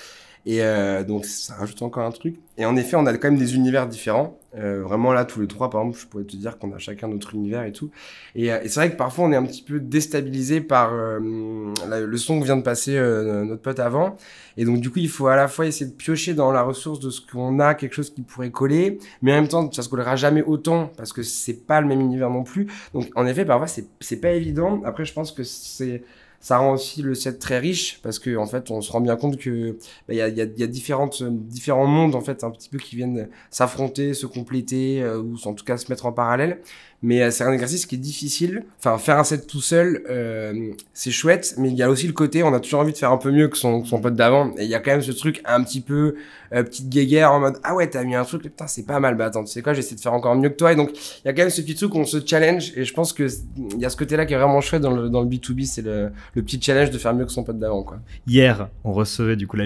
Et 0.45 0.63
euh, 0.63 1.03
donc, 1.03 1.25
ça 1.25 1.55
rajoute 1.55 1.81
encore 1.81 2.03
un 2.03 2.11
truc. 2.11 2.35
Et 2.57 2.65
en 2.65 2.75
effet, 2.75 2.95
on 2.95 3.05
a 3.05 3.15
quand 3.17 3.29
même 3.29 3.39
des 3.39 3.55
univers 3.55 3.87
différents. 3.87 4.37
Euh, 4.57 4.81
vraiment, 4.81 5.13
là, 5.13 5.23
tous 5.23 5.39
les 5.39 5.47
trois, 5.47 5.69
par 5.69 5.81
exemple, 5.81 5.99
je 5.99 6.07
pourrais 6.07 6.23
te 6.23 6.35
dire 6.35 6.57
qu'on 6.57 6.73
a 6.73 6.79
chacun 6.79 7.07
notre 7.07 7.35
univers 7.35 7.63
et 7.63 7.71
tout. 7.71 7.91
Et, 8.35 8.51
euh, 8.51 8.59
c'est 8.63 8.75
vrai 8.75 8.91
que 8.91 8.97
parfois, 8.97 9.25
on 9.25 9.31
est 9.31 9.35
un 9.35 9.45
petit 9.45 9.61
peu 9.61 9.79
déstabilisé 9.79 10.59
par 10.59 10.93
le 10.93 12.17
son 12.17 12.39
que 12.39 12.45
vient 12.45 12.57
de 12.57 12.63
passer 12.63 12.99
notre 12.99 13.61
pote 13.61 13.79
avant. 13.79 14.17
Et 14.57 14.65
donc, 14.65 14.81
du 14.81 14.89
coup, 14.89 14.99
il 14.99 15.09
faut 15.09 15.27
à 15.27 15.35
la 15.35 15.47
fois 15.47 15.67
essayer 15.67 15.89
de 15.89 15.95
piocher 15.95 16.33
dans 16.33 16.51
la 16.51 16.63
ressource 16.63 16.99
de 16.99 17.09
ce 17.11 17.21
qu'on 17.21 17.59
a, 17.59 17.75
quelque 17.75 17.93
chose 17.93 18.09
qui 18.09 18.21
pourrait 18.21 18.51
coller. 18.51 18.99
Mais 19.21 19.31
en 19.33 19.35
même 19.35 19.47
temps, 19.47 19.71
ça 19.71 19.83
se 19.83 19.89
collera 19.89 20.15
jamais 20.15 20.41
autant 20.41 20.91
parce 20.97 21.13
que 21.13 21.21
c'est 21.21 21.65
pas 21.65 21.81
le 21.81 21.87
même 21.87 22.01
univers 22.01 22.29
non 22.29 22.43
plus. 22.43 22.67
Donc, 22.93 23.09
en 23.15 23.27
effet, 23.27 23.45
parfois, 23.45 23.67
c'est 23.67 24.21
pas 24.21 24.31
évident. 24.31 24.81
Après, 24.85 25.05
je 25.05 25.13
pense 25.13 25.31
que 25.31 25.43
c'est 25.43 26.03
ça 26.41 26.57
rend 26.57 26.73
aussi 26.73 27.01
le 27.01 27.13
set 27.13 27.39
très 27.39 27.59
riche 27.59 27.99
parce 28.03 28.19
que 28.19 28.35
en 28.35 28.47
fait, 28.47 28.71
on 28.71 28.81
se 28.81 28.91
rend 28.91 28.99
bien 28.99 29.15
compte 29.15 29.37
que 29.37 29.77
bah, 30.07 30.13
il 30.13 30.15
y, 30.15 30.21
a, 30.21 30.27
y, 30.27 30.41
a, 30.41 30.45
y 30.57 30.63
a 30.63 30.67
différentes 30.67 31.21
euh, 31.21 31.29
différents 31.31 31.85
mondes 31.85 32.15
en 32.15 32.21
fait 32.21 32.43
un 32.43 32.51
petit 32.51 32.67
peu 32.67 32.79
qui 32.79 32.95
viennent 32.95 33.29
s'affronter, 33.51 34.13
se 34.13 34.25
compléter 34.25 35.01
euh, 35.03 35.21
ou 35.21 35.37
en 35.45 35.53
tout 35.53 35.63
cas 35.63 35.77
se 35.77 35.89
mettre 35.89 36.05
en 36.05 36.11
parallèle. 36.11 36.59
Mais 37.03 37.23
euh, 37.23 37.31
c'est 37.31 37.43
un 37.43 37.51
exercice 37.51 37.85
qui 37.85 37.95
est 37.95 37.99
difficile. 37.99 38.63
Enfin, 38.79 38.97
faire 38.97 39.17
un 39.17 39.23
set 39.23 39.47
tout 39.47 39.61
seul, 39.61 40.03
euh, 40.09 40.71
c'est 40.93 41.11
chouette, 41.11 41.55
mais 41.57 41.69
il 41.69 41.75
y 41.75 41.81
a 41.83 41.89
aussi 41.89 42.05
le 42.05 42.13
côté, 42.13 42.43
on 42.43 42.53
a 42.53 42.59
toujours 42.59 42.81
envie 42.81 42.93
de 42.93 42.97
faire 42.97 43.11
un 43.11 43.17
peu 43.17 43.31
mieux 43.31 43.47
que 43.47 43.57
son, 43.57 43.81
que 43.81 43.87
son 43.87 43.99
pote 43.99 44.15
d'avant. 44.15 44.53
Et 44.57 44.65
il 44.65 44.69
y 44.69 44.75
a 44.75 44.79
quand 44.79 44.91
même 44.91 45.01
ce 45.01 45.11
truc 45.11 45.41
un 45.45 45.63
petit 45.63 45.81
peu 45.81 46.15
euh, 46.53 46.63
petite 46.63 46.89
guéguerre 46.89 47.31
en 47.31 47.39
mode 47.39 47.59
ah 47.63 47.73
ouais 47.73 47.89
t'as 47.89 48.03
mis 48.03 48.13
un 48.13 48.25
truc 48.25 48.41
putain 48.41 48.67
c'est 48.67 48.85
pas 48.85 48.99
mal 48.99 49.15
bah 49.15 49.27
attends 49.27 49.45
tu 49.45 49.51
sais 49.53 49.61
quoi 49.61 49.73
j'essaie 49.73 49.95
de 49.95 50.01
faire 50.01 50.11
encore 50.11 50.35
mieux 50.35 50.49
que 50.49 50.57
toi 50.57 50.73
et 50.73 50.75
donc 50.75 50.91
il 50.91 51.25
y 51.25 51.29
a 51.29 51.33
quand 51.33 51.43
même 51.43 51.49
ce 51.49 51.61
petit 51.61 51.75
truc 51.75 51.95
où 51.95 51.99
on 51.99 52.03
se 52.03 52.17
challenge 52.25 52.73
et 52.75 52.83
je 52.83 52.93
pense 52.93 53.13
que 53.13 53.25
il 53.55 53.79
y 53.79 53.85
a 53.85 53.89
ce 53.89 53.95
côté 53.95 54.17
là 54.17 54.25
qui 54.25 54.33
est 54.33 54.37
vraiment 54.37 54.59
chouette 54.59 54.81
dans 54.81 54.91
le 54.91 55.07
dans 55.07 55.21
le 55.21 55.27
B2B 55.27 55.65
c'est 55.65 55.81
le, 55.81 56.11
le 56.33 56.43
petit 56.43 56.61
challenge 56.61 56.91
de 56.91 56.97
faire 56.97 57.13
mieux 57.13 57.25
que 57.25 57.31
son 57.31 57.43
pote 57.43 57.59
d'avant 57.59 57.83
quoi 57.83 57.99
Hier, 58.27 58.69
on 58.83 58.93
recevait 58.93 59.35
du 59.35 59.47
coup 59.47 59.57
la. 59.57 59.65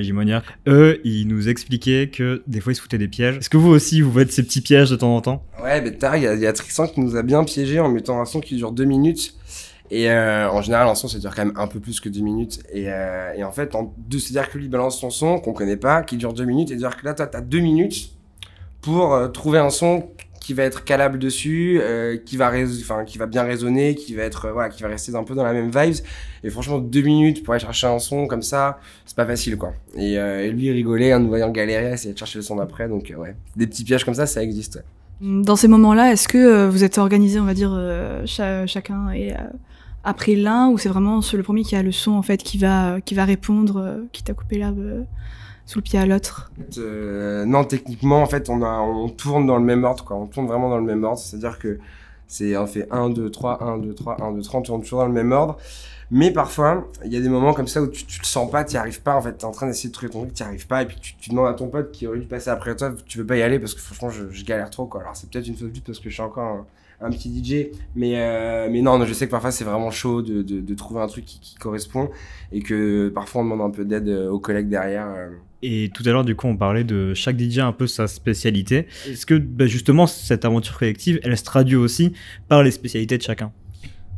Eux, 0.67 1.01
ils 1.04 1.28
nous 1.28 1.49
expliquaient 1.49 2.10
que 2.10 2.43
des 2.47 2.60
fois 2.60 2.73
ils 2.73 2.75
se 2.75 2.82
foutaient 2.82 2.97
des 2.97 3.08
pièges. 3.08 3.38
Est-ce 3.38 3.49
que 3.49 3.58
vous 3.58 3.69
aussi 3.69 4.01
vous 4.01 4.12
faites 4.12 4.32
ces 4.32 4.43
petits 4.43 4.62
pièges 4.62 4.89
de 4.89 4.95
temps 4.95 5.15
en 5.15 5.21
temps? 5.21 5.43
Ouais 5.63 5.82
mais 5.82 5.91
tard 5.91 6.17
il 6.17 6.23
y 6.23 6.28
a, 6.28 6.34
il 6.34 6.41
y 6.41 6.47
a 6.47 6.54
Tristan 6.54 6.88
qui 6.88 6.99
nous 7.01 7.15
a 7.15 7.23
bien 7.23 7.43
piégé 7.43 7.80
en 7.80 7.89
mettant 7.89 8.21
un 8.21 8.25
son 8.25 8.39
qui 8.39 8.56
dure 8.56 8.71
deux 8.71 8.86
minutes 8.86 9.36
et 9.91 10.10
euh, 10.10 10.49
en 10.49 10.62
général, 10.62 10.88
un 10.88 10.95
son, 10.95 11.08
ça 11.08 11.19
dure 11.19 11.34
quand 11.36 11.45
même 11.45 11.58
un 11.58 11.67
peu 11.67 11.80
plus 11.80 11.99
que 11.99 12.10
deux 12.10 12.21
minutes. 12.21 12.60
Et, 12.71 12.86
euh, 12.88 13.34
et 13.36 13.43
en 13.43 13.51
fait, 13.51 13.75
en 13.75 13.93
deux, 13.97 14.19
c'est-à-dire 14.19 14.49
que 14.51 14.58
lui 14.58 14.67
balance 14.67 14.99
son 14.99 15.10
son 15.10 15.39
qu'on 15.39 15.54
connaît 15.54 15.78
pas, 15.78 16.01
qui 16.01 16.17
dure 16.17 16.34
deux 16.34 16.45
minutes, 16.45 16.71
et 16.71 16.75
dire 16.75 16.97
que 16.97 17.06
là, 17.06 17.13
toi, 17.13 17.28
t'as 17.28 17.41
deux 17.41 17.60
minutes 17.60 18.12
pour 18.82 19.13
euh, 19.13 19.28
trouver 19.28 19.60
un 19.60 19.69
son 19.69 20.10
qui 20.45 20.53
va 20.53 20.62
être 20.62 20.84
calable 20.84 21.17
dessus, 21.17 21.79
euh, 21.81 22.17
qui 22.17 22.38
va 22.38 22.51
bien 23.25 23.41
résonner, 23.43 23.95
qui 23.95 24.13
va 24.13 24.21
être 24.21 24.45
euh, 24.45 24.51
voilà, 24.53 24.69
qui 24.69 24.84
va 24.84 24.89
rester 24.89 25.15
un 25.15 25.23
peu 25.23 25.34
dans 25.34 25.43
la 25.43 25.53
même 25.53 25.71
vibes. 25.71 26.05
Et 26.43 26.51
franchement, 26.51 26.77
deux 26.77 27.01
minutes 27.01 27.43
pour 27.43 27.55
aller 27.55 27.63
chercher 27.63 27.88
un 27.88 27.97
son 27.97 28.27
comme 28.27 28.43
ça, 28.43 28.79
c'est 29.08 29.15
pas 29.15 29.25
facile 29.25 29.58
quoi. 29.58 29.73
Et, 29.95 30.19
euh, 30.19 30.45
et 30.45 30.51
lui 30.51 30.65
il 30.65 30.71
rigolait 30.71 31.15
en 31.15 31.19
nous 31.19 31.29
voyant 31.29 31.49
galérer, 31.49 31.93
essayer 31.93 32.13
de 32.13 32.19
chercher 32.19 32.38
le 32.38 32.43
son 32.43 32.58
d'après. 32.58 32.88
Donc 32.88 33.12
ouais, 33.17 33.36
des 33.55 33.65
petits 33.65 33.84
pièges 33.84 34.05
comme 34.05 34.13
ça, 34.13 34.27
ça 34.27 34.43
existe. 34.43 34.75
Ouais. 34.75 35.41
Dans 35.41 35.55
ces 35.55 35.67
moments-là, 35.67 36.12
est-ce 36.12 36.27
que 36.27 36.67
vous 36.67 36.84
êtes 36.84 36.99
organisé, 36.99 37.39
on 37.39 37.45
va 37.45 37.55
dire, 37.55 37.73
cha- 38.25 38.67
chacun 38.67 39.12
et 39.13 39.34
après 40.03 40.36
l'un, 40.36 40.69
ou 40.69 40.77
c'est 40.77 40.89
vraiment 40.89 41.21
le 41.34 41.41
premier 41.41 41.63
qui 41.63 41.75
a 41.75 41.81
le 41.81 41.91
son 41.91 42.12
en 42.12 42.21
fait 42.21 42.43
qui 42.43 42.60
va 42.60 43.01
qui 43.03 43.15
va 43.15 43.25
répondre, 43.25 44.01
qui 44.12 44.21
t'a 44.23 44.34
coupé 44.36 44.60
l'herbe 44.60 45.05
sous 45.65 45.80
le 45.80 45.84
pied 45.84 45.99
à 45.99 46.06
l'autre 46.06 46.51
Euh, 46.78 47.45
non, 47.45 47.63
techniquement, 47.63 48.21
en 48.21 48.28
fait, 48.28 48.49
on, 48.49 48.62
a, 48.62 48.80
on 48.80 49.10
tourne 49.10 49.47
dans 49.47 49.58
le 49.58 49.63
même 49.63 49.84
ordre, 49.84 50.04
quoi. 50.04 50.15
On 50.15 50.28
tourne 50.28 50.47
vraiment 50.47 50.69
dans 50.69 50.78
le 50.78 50.84
même 50.84 51.04
ordre. 51.04 51.19
C'est-à-dire 51.19 51.58
que 51.58 51.80
c'est, 52.28 52.56
on 52.58 52.67
fait 52.67 52.88
1, 52.91 53.10
2, 53.10 53.30
3, 53.30 53.63
1, 53.63 53.78
2, 53.80 53.93
3, 53.93 54.21
1, 54.21 54.32
2, 54.34 54.41
3, 54.41 54.60
on 54.60 54.63
tourne 54.63 54.82
toujours 54.82 54.99
dans 54.99 55.08
le 55.08 55.13
même 55.13 55.32
ordre. 55.32 55.58
Mais 56.12 56.32
parfois, 56.32 56.88
il 57.04 57.12
y 57.12 57.17
a 57.17 57.19
des 57.19 57.30
moments 57.30 57.54
comme 57.54 57.67
ça 57.67 57.82
où 57.82 57.88
tu, 57.88 58.06
tu 58.06 58.19
le 58.19 58.25
sens 58.25 58.49
pas, 58.49 58.63
tu 58.63 58.78
arrives 58.78 59.01
pas, 59.01 59.15
en 59.15 59.21
fait. 59.21 59.34
T'es 59.34 59.45
en 59.45 59.51
train 59.51 59.67
d'essayer 59.67 59.89
de 59.89 59.93
trouver 59.93 60.12
ton 60.12 60.21
truc, 60.21 60.34
tu 60.34 60.43
arrives 60.43 60.67
pas, 60.67 60.84
et 60.84 60.86
puis 60.86 60.97
tu, 60.99 61.30
demandes 61.30 61.47
à 61.47 61.54
ton 61.54 61.67
pote 61.67 61.91
qui 61.91 62.06
aurait 62.06 62.19
dû 62.19 62.28
passer 62.28 62.49
après 62.51 62.75
toi, 62.75 62.93
tu 63.08 63.17
veux 63.17 63.25
pas 63.25 63.38
y 63.38 63.41
aller 63.41 63.60
parce 63.60 63.73
que 63.73 63.82
franchement, 63.82 64.10
je, 64.10 64.45
galère 64.45 64.69
trop, 64.69 64.86
quoi. 64.86 65.01
Alors, 65.01 65.15
c'est 65.15 65.30
peut-être 65.30 65.47
une 65.47 65.56
fausse 65.56 65.69
but 65.69 65.84
parce 65.84 65.99
que 65.99 66.10
je 66.10 66.13
suis 66.13 66.21
encore 66.21 66.65
un, 67.01 67.10
petit 67.10 67.43
DJ, 67.43 67.75
mais, 67.95 68.13
euh, 68.17 68.67
mais 68.71 68.82
non, 68.82 69.04
je 69.04 69.13
sais 69.13 69.25
que 69.25 69.32
parfois 69.32 69.51
c'est 69.51 69.65
vraiment 69.65 69.91
chaud 69.91 70.21
de, 70.21 70.41
de, 70.41 70.75
trouver 70.75 71.01
un 71.01 71.08
truc 71.08 71.25
qui, 71.25 71.56
correspond 71.56 72.10
et 72.51 72.62
que 72.62 73.10
parfois 73.10 73.41
on 73.41 73.45
demande 73.45 73.62
un 73.62 73.69
peu 73.69 73.84
d'aide 73.84 74.08
euh, 74.08 74.30
aux 74.30 74.39
collègues 74.39 74.69
derrière. 74.69 75.08
Et 75.67 75.89
tout 75.89 76.04
à 76.06 76.12
l'heure, 76.12 76.23
du 76.23 76.36
coup, 76.36 76.45
on 76.45 76.56
parlait 76.56 76.84
de 76.84 77.15
chaque 77.15 77.39
DJ 77.39 77.58
un 77.60 77.71
peu 77.71 77.88
sa 77.88 78.06
spécialité. 78.06 78.86
Est-ce 79.10 79.25
que 79.25 79.34
bah, 79.34 79.65
justement 79.65 80.06
cette 80.06 80.45
aventure 80.45 80.78
collective, 80.78 81.19
elle 81.23 81.36
se 81.36 81.43
traduit 81.43 81.75
aussi 81.75 82.13
par 82.47 82.62
les 82.62 82.69
spécialités 82.69 83.17
de 83.17 83.23
chacun? 83.23 83.51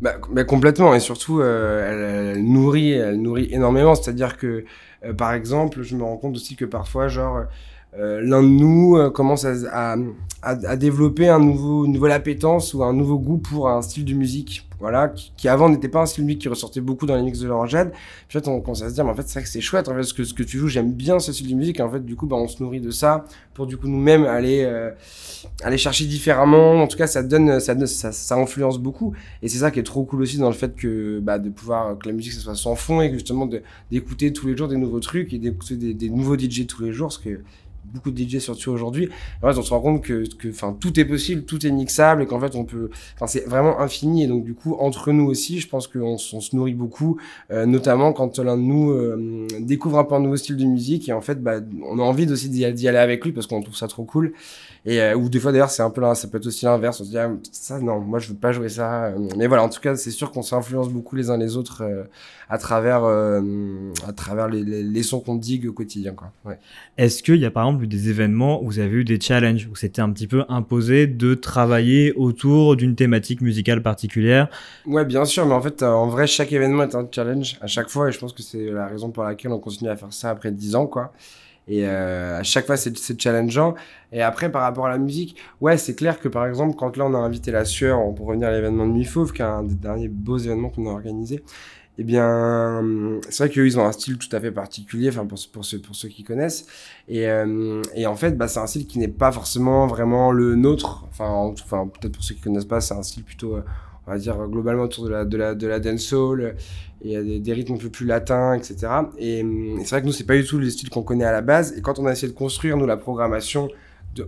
Bah, 0.01 0.15
bah, 0.29 0.43
complètement. 0.43 0.93
Et 0.93 0.99
surtout 0.99 1.39
euh, 1.39 2.33
elle, 2.36 2.43
nourrit 2.43 2.91
elle 2.91 3.21
nourrit 3.21 3.47
énormément. 3.49 3.95
C'est 3.95 4.12
à 4.12 4.13
dire 4.13 4.36
que 4.36 4.65
euh, 5.05 5.13
par 5.13 5.33
exemple 5.33 5.83
je 5.83 5.95
me 5.95 6.03
rends 6.03 6.17
compte 6.17 6.36
aussi 6.36 6.57
que 6.57 6.65
parfois 6.65 7.07
genre 7.07 7.45
l'un 7.97 8.43
de 8.43 8.47
nous 8.47 8.95
euh, 8.95 9.10
commence 9.10 9.43
à, 9.45 9.93
à, 9.93 9.95
à, 10.43 10.75
développer 10.75 11.27
un 11.29 11.39
nouveau 11.39 11.86
une 11.86 11.93
nouvelle 11.93 12.12
appétence 12.12 12.73
ou 12.73 12.83
un 12.83 12.93
nouveau 12.93 13.17
goût 13.17 13.38
pour 13.38 13.69
un 13.69 13.81
style 13.81 14.05
de 14.05 14.13
musique. 14.13 14.67
Voilà 14.79 15.07
qui, 15.07 15.33
qui 15.36 15.47
avant 15.47 15.69
n'était 15.69 15.88
pas 15.88 16.01
un 16.01 16.05
style 16.05 16.23
de 16.23 16.27
musique 16.27 16.41
qui 16.43 16.49
ressortait 16.49 16.81
beaucoup 16.81 17.07
dans 17.07 17.15
les 17.15 17.23
mix 17.23 17.39
de 17.39 17.47
l'orangeade 17.47 17.91
puis 18.27 18.38
en 18.38 18.41
fait 18.43 18.47
on 18.47 18.62
commence 18.62 18.83
à 18.83 18.89
se 18.89 18.93
dire 18.93 19.03
mais 19.03 19.10
en 19.10 19.15
fait 19.15 19.23
c'est 19.27 19.39
vrai 19.39 19.43
que 19.43 19.49
c'est 19.49 19.62
chouette 19.62 19.89
en 19.89 19.95
fait 19.95 20.03
ce 20.03 20.13
que 20.13 20.23
ce 20.23 20.36
que 20.36 20.43
tu 20.43 20.60
joues 20.60 20.67
j'aime 20.67 20.93
bien 20.93 21.17
ce 21.17 21.33
style 21.33 21.49
de 21.49 21.55
musique. 21.55 21.79
Et 21.79 21.83
en 21.83 21.89
fait 21.89 22.05
du 22.05 22.15
coup 22.15 22.27
bah 22.27 22.36
on 22.36 22.47
se 22.47 22.62
nourrit 22.62 22.81
de 22.81 22.91
ça 22.91 23.25
pour 23.55 23.65
du 23.65 23.77
coup 23.77 23.88
nous-mêmes 23.88 24.25
aller 24.25 24.63
euh, 24.63 24.91
aller 25.63 25.79
chercher 25.79 26.05
différemment. 26.05 26.83
En 26.83 26.88
tout 26.88 26.97
cas 26.97 27.07
ça 27.07 27.23
donne 27.23 27.60
ça, 27.60 27.75
ça 27.88 28.12
ça 28.12 28.36
influence 28.36 28.77
beaucoup. 28.77 29.13
Et 29.41 29.47
c'est 29.47 29.57
ça 29.57 29.71
qui 29.71 29.79
est 29.79 29.83
trop 29.83 30.03
cool 30.03 30.21
aussi 30.21 30.38
dans 30.38 30.49
le 30.49 30.55
fait 30.55 30.75
que 30.75 31.19
bah, 31.19 31.39
de 31.39 31.49
pouvoir 31.49 31.97
que 31.97 32.07
la 32.07 32.13
musique 32.13 32.33
ça 32.33 32.41
soit 32.41 32.55
sans 32.55 32.75
fond 32.75 33.01
et 33.01 33.12
justement 33.12 33.49
d'écouter 33.89 34.31
tous 34.31 34.45
les 34.45 34.55
jours 34.55 34.67
des 34.67 34.77
nouveaux 34.77 34.99
trucs 34.99 35.33
et 35.33 35.39
d'écouter 35.39 35.77
des, 35.77 35.95
des 35.95 36.12
nouveaux 36.12 36.38
DJ 36.38 36.67
tous 36.67 36.83
les 36.83 36.91
jours 36.93 37.07
parce 37.07 37.17
que 37.17 37.41
beaucoup 37.93 38.12
de 38.12 38.21
DJ 38.21 38.39
surtout 38.39 38.71
aujourd'hui. 38.71 39.10
En 39.41 39.52
fait 39.52 39.58
on 39.58 39.62
se 39.62 39.69
rend 39.69 39.82
compte 39.82 40.04
que 40.04 40.23
enfin 40.50 40.76
tout 40.80 41.00
est 41.00 41.06
possible 41.06 41.43
tout 41.43 41.65
est 41.65 41.71
mixable 41.71 42.23
et 42.23 42.26
qu'en 42.26 42.39
fait 42.39 42.56
on 42.56 42.65
peut 42.65 42.89
enfin 43.15 43.28
c'est 43.28 43.45
vraiment 43.47 43.80
infini. 43.80 44.23
Et 44.23 44.28
donc 44.28 44.43
du 44.43 44.54
coup 44.54 44.76
entre 44.80 45.12
nous 45.12 45.26
aussi 45.26 45.60
je 45.60 45.67
pense 45.67 45.88
qu'on 45.88 46.17
se 46.17 46.56
nourrit 46.56 46.73
beaucoup 46.73 47.17
euh, 47.52 47.65
notamment 47.65 48.13
quand 48.13 48.39
l'un 48.39 48.58
de 48.58 48.62
nous 48.62 48.91
euh, 48.91 49.47
découvre 49.60 50.00
un 50.00 50.04
peu 50.04 50.15
un 50.15 50.19
nouveau 50.19 50.38
style 50.38 50.58
de 50.58 50.65
musique. 50.65 51.10
Et 51.10 51.13
en 51.13 51.21
fait 51.21 51.41
bah, 51.41 51.60
on 51.84 52.00
a 52.00 52.04
envie 52.04 52.32
aussi 52.32 52.50
d'y 52.50 52.65
aller 52.88 52.97
avec 52.97 53.23
lui 53.23 53.32
parce 53.32 53.47
qu'on 53.47 53.62
trouve 53.62 53.76
ça 53.76 53.88
trop 53.88 54.04
cool. 54.04 54.34
Et 54.86 55.02
euh, 55.02 55.15
ou 55.15 55.30
des 55.30 55.39
fois 55.39 55.52
d'ailleurs 55.52 55.69
c'est 55.69 55.84
un 55.84 55.89
peu 55.89 56.02
là 56.02 56.15
ça 56.15 56.28
peut 56.28 56.38
être 56.38 56.47
aussi 56.47 56.65
l'inverse. 56.65 57.02
On 57.02 57.04
se 57.04 57.10
dit 57.10 57.17
ah, 57.17 57.30
ça 57.52 57.80
non 57.80 58.00
moi 58.00 58.19
je 58.19 58.30
veux 58.30 58.36
pas 58.36 58.52
jouer 58.52 58.69
ça. 58.69 59.06
Euh, 59.06 59.30
mais 59.38 59.47
voilà 59.47 59.63
en 59.63 59.69
tout 59.69 59.82
cas 59.82 59.95
c'est 59.95 60.12
sûr 60.12 60.32
qu'on 60.32 60.41
s'influence 60.41 60.89
beaucoup 60.89 61.15
les 61.15 61.30
uns 61.30 61.38
les 61.38 61.58
autres 61.58 61.84
euh, 61.84 62.04
à 62.50 62.58
travers 62.58 63.04
euh, 63.04 63.41
à 64.08 64.13
travers 64.13 64.47
les, 64.47 64.63
les, 64.63 64.84
les 64.84 65.04
sons 65.04 65.19
qu'on 65.19 65.36
digue 65.36 65.67
au 65.67 65.73
quotidien 65.73 66.13
quoi. 66.13 66.32
Ouais. 66.45 66.58
Est-ce 66.97 67.21
qu'il 67.21 67.36
y 67.36 67.45
a 67.45 67.52
par 67.52 67.65
exemple 67.67 67.76
eu 67.81 67.87
des 67.87 68.09
événements 68.09 68.61
où 68.61 68.67
vous 68.67 68.79
avez 68.79 68.97
eu 68.97 69.03
des 69.03 69.19
challenges, 69.19 69.67
où 69.71 69.75
c'était 69.75 70.01
un 70.01 70.11
petit 70.11 70.27
peu 70.27 70.43
imposé 70.49 71.07
de 71.07 71.33
travailler 71.33 72.13
autour 72.13 72.75
d'une 72.75 72.95
thématique 72.95 73.41
musicale 73.41 73.81
particulière 73.81 74.47
Ouais, 74.85 75.05
bien 75.05 75.25
sûr, 75.25 75.45
mais 75.45 75.53
en 75.53 75.61
fait, 75.61 75.81
euh, 75.83 75.89
en 75.89 76.07
vrai, 76.07 76.27
chaque 76.27 76.51
événement 76.51 76.83
est 76.83 76.95
un 76.95 77.07
challenge 77.09 77.57
à 77.61 77.67
chaque 77.67 77.89
fois, 77.89 78.09
et 78.09 78.11
je 78.11 78.19
pense 78.19 78.33
que 78.33 78.43
c'est 78.43 78.71
la 78.71 78.87
raison 78.87 79.11
pour 79.11 79.23
laquelle 79.23 79.51
on 79.51 79.59
continue 79.59 79.89
à 79.89 79.95
faire 79.95 80.13
ça 80.13 80.29
après 80.29 80.51
10 80.51 80.75
ans, 80.75 80.87
quoi. 80.87 81.13
Et 81.67 81.85
euh, 81.85 82.39
à 82.39 82.43
chaque 82.43 82.65
fois, 82.65 82.77
c'est 82.77 83.21
challengeant. 83.21 83.75
Et 84.13 84.21
après, 84.21 84.49
par 84.49 84.61
rapport 84.61 84.85
à 84.85 84.89
la 84.89 84.97
musique, 84.97 85.35
ouais, 85.59 85.77
c'est 85.77 85.95
clair 85.95 86.19
que 86.19 86.29
par 86.29 86.47
exemple, 86.47 86.75
quand 86.77 86.95
là, 86.95 87.05
on 87.05 87.13
a 87.13 87.17
invité 87.17 87.51
La 87.51 87.65
Sueur, 87.65 87.99
pour 88.15 88.27
revenir 88.27 88.47
à 88.47 88.51
l'événement 88.51 88.87
de 88.87 88.93
Nuit 88.93 89.03
Fauve, 89.03 89.33
qui 89.33 89.41
est 89.41 89.45
un 89.45 89.63
des 89.63 89.75
derniers 89.75 90.07
beaux 90.07 90.37
événements 90.37 90.69
qu'on 90.69 90.87
a 90.87 90.91
organisé, 90.91 91.43
eh 91.97 92.03
bien, 92.03 92.79
hum, 92.79 93.21
c'est 93.29 93.45
vrai 93.45 93.49
qu'eux, 93.53 93.65
ils 93.65 93.79
ont 93.79 93.86
un 93.86 93.91
style 93.91 94.17
tout 94.17 94.33
à 94.36 94.39
fait 94.39 94.51
particulier, 94.51 95.10
enfin, 95.10 95.25
pour, 95.25 95.39
pour, 95.51 95.65
ceux, 95.65 95.79
pour 95.79 95.95
ceux 95.95 96.10
qui 96.10 96.23
connaissent. 96.23 96.67
Et, 97.07 97.27
euh, 97.27 97.81
et 97.95 98.05
en 98.07 98.15
fait, 98.15 98.38
bah, 98.38 98.47
c'est 98.47 98.60
un 98.60 98.67
style 98.67 98.86
qui 98.88 98.99
n'est 98.99 99.07
pas 99.07 99.31
forcément 99.31 99.88
vraiment 99.88 100.31
le 100.31 100.55
nôtre. 100.55 101.05
Enfin, 101.10 101.25
en- 101.27 101.51
enfin 101.53 101.88
peut-être 101.88 102.13
pour 102.13 102.23
ceux 102.23 102.36
qui 102.36 102.41
connaissent 102.41 102.65
pas, 102.65 102.81
c'est 102.81 102.93
un 102.93 103.03
style 103.03 103.23
plutôt, 103.23 103.55
euh, 103.55 103.62
on 104.05 104.12
va 104.12 104.17
dire, 104.19 104.38
globalement 104.47 104.83
autour 104.83 105.05
de 105.05 105.10
la, 105.10 105.25
de 105.25 105.38
la, 105.38 105.55
de 105.55 105.67
la 105.67 105.79
dancehall. 105.79 106.55
Et 107.01 107.15
des, 107.21 107.39
des 107.39 107.53
rythmes 107.53 107.73
un 107.73 107.77
peu 107.77 107.89
plus 107.89 108.05
latins, 108.07 108.53
etc. 108.55 109.12
Et, 109.19 109.41
hum, 109.43 109.77
et 109.79 109.83
c'est 109.83 109.91
vrai 109.91 110.01
que 110.01 110.07
nous, 110.07 110.12
c'est 110.13 110.23
pas 110.25 110.36
du 110.36 110.43
tout 110.45 110.57
le 110.57 110.69
style 110.69 110.89
qu'on 110.89 111.03
connaît 111.03 111.25
à 111.25 111.31
la 111.31 111.41
base. 111.41 111.73
Et 111.77 111.81
quand 111.81 111.99
on 111.99 112.05
a 112.07 112.12
essayé 112.12 112.31
de 112.31 112.38
construire, 112.38 112.75
nous, 112.77 112.86
la 112.88 112.97
programmation 112.97 113.69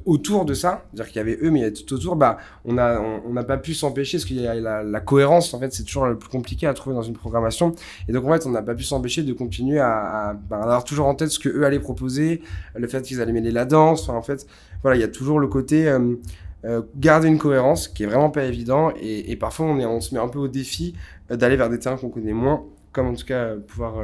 autour 0.05 0.45
de 0.45 0.53
ça, 0.53 0.85
c'est-à-dire 0.93 1.11
qu'il 1.11 1.17
y 1.17 1.19
avait 1.19 1.37
eux, 1.41 1.51
mais 1.51 1.59
il 1.59 1.61
y 1.61 1.65
avait 1.65 1.73
tout 1.73 1.93
autour, 1.93 2.15
bah, 2.15 2.37
on 2.65 2.77
a, 2.77 2.99
on 2.99 3.21
on 3.27 3.33
n'a 3.33 3.43
pas 3.43 3.57
pu 3.57 3.73
s'empêcher, 3.73 4.17
parce 4.17 4.25
qu'il 4.25 4.41
y 4.41 4.47
a 4.47 4.55
la, 4.55 4.99
cohérence, 4.99 5.53
en 5.53 5.59
fait, 5.59 5.73
c'est 5.73 5.83
toujours 5.83 6.05
le 6.05 6.17
plus 6.17 6.29
compliqué 6.29 6.67
à 6.67 6.73
trouver 6.73 6.95
dans 6.95 7.01
une 7.01 7.13
programmation. 7.13 7.73
Et 8.07 8.11
donc, 8.11 8.25
en 8.25 8.33
fait, 8.33 8.45
on 8.45 8.51
n'a 8.51 8.61
pas 8.61 8.75
pu 8.75 8.83
s'empêcher 8.83 9.23
de 9.23 9.33
continuer 9.33 9.79
à, 9.79 10.29
à 10.29 10.33
bah, 10.33 10.57
avoir 10.57 10.83
toujours 10.83 11.07
en 11.07 11.15
tête 11.15 11.29
ce 11.29 11.39
que 11.39 11.49
eux 11.49 11.65
allaient 11.65 11.79
proposer, 11.79 12.41
le 12.75 12.87
fait 12.87 13.01
qu'ils 13.01 13.21
allaient 13.21 13.33
mêler 13.33 13.51
la 13.51 13.65
danse. 13.65 14.03
Enfin, 14.03 14.17
en 14.17 14.21
fait, 14.21 14.45
voilà, 14.81 14.97
il 14.97 15.01
y 15.01 15.03
a 15.03 15.09
toujours 15.09 15.39
le 15.39 15.47
côté 15.47 15.87
euh, 15.87 16.15
euh, 16.65 16.81
garder 16.95 17.27
une 17.27 17.37
cohérence 17.37 17.87
qui 17.87 18.03
est 18.03 18.07
vraiment 18.07 18.29
pas 18.29 18.45
évident. 18.45 18.91
Et, 19.01 19.35
parfois, 19.35 19.67
on, 19.67 20.01
se 20.01 20.13
met 20.13 20.19
un 20.19 20.27
peu 20.27 20.39
au 20.39 20.47
défi 20.47 20.95
euh, 21.31 21.35
d'aller 21.35 21.55
vers 21.55 21.69
des 21.69 21.79
terrains 21.79 21.97
qu'on 21.97 22.09
connaît 22.09 22.33
moins, 22.33 22.63
comme 22.91 23.07
en 23.07 23.13
tout 23.13 23.25
cas 23.25 23.55
pouvoir 23.55 23.95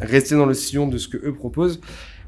rester 0.00 0.34
dans 0.34 0.46
le 0.46 0.54
sillon 0.54 0.88
de 0.88 0.98
ce 0.98 1.08
que 1.08 1.16
eux 1.16 1.32
proposent. 1.32 1.80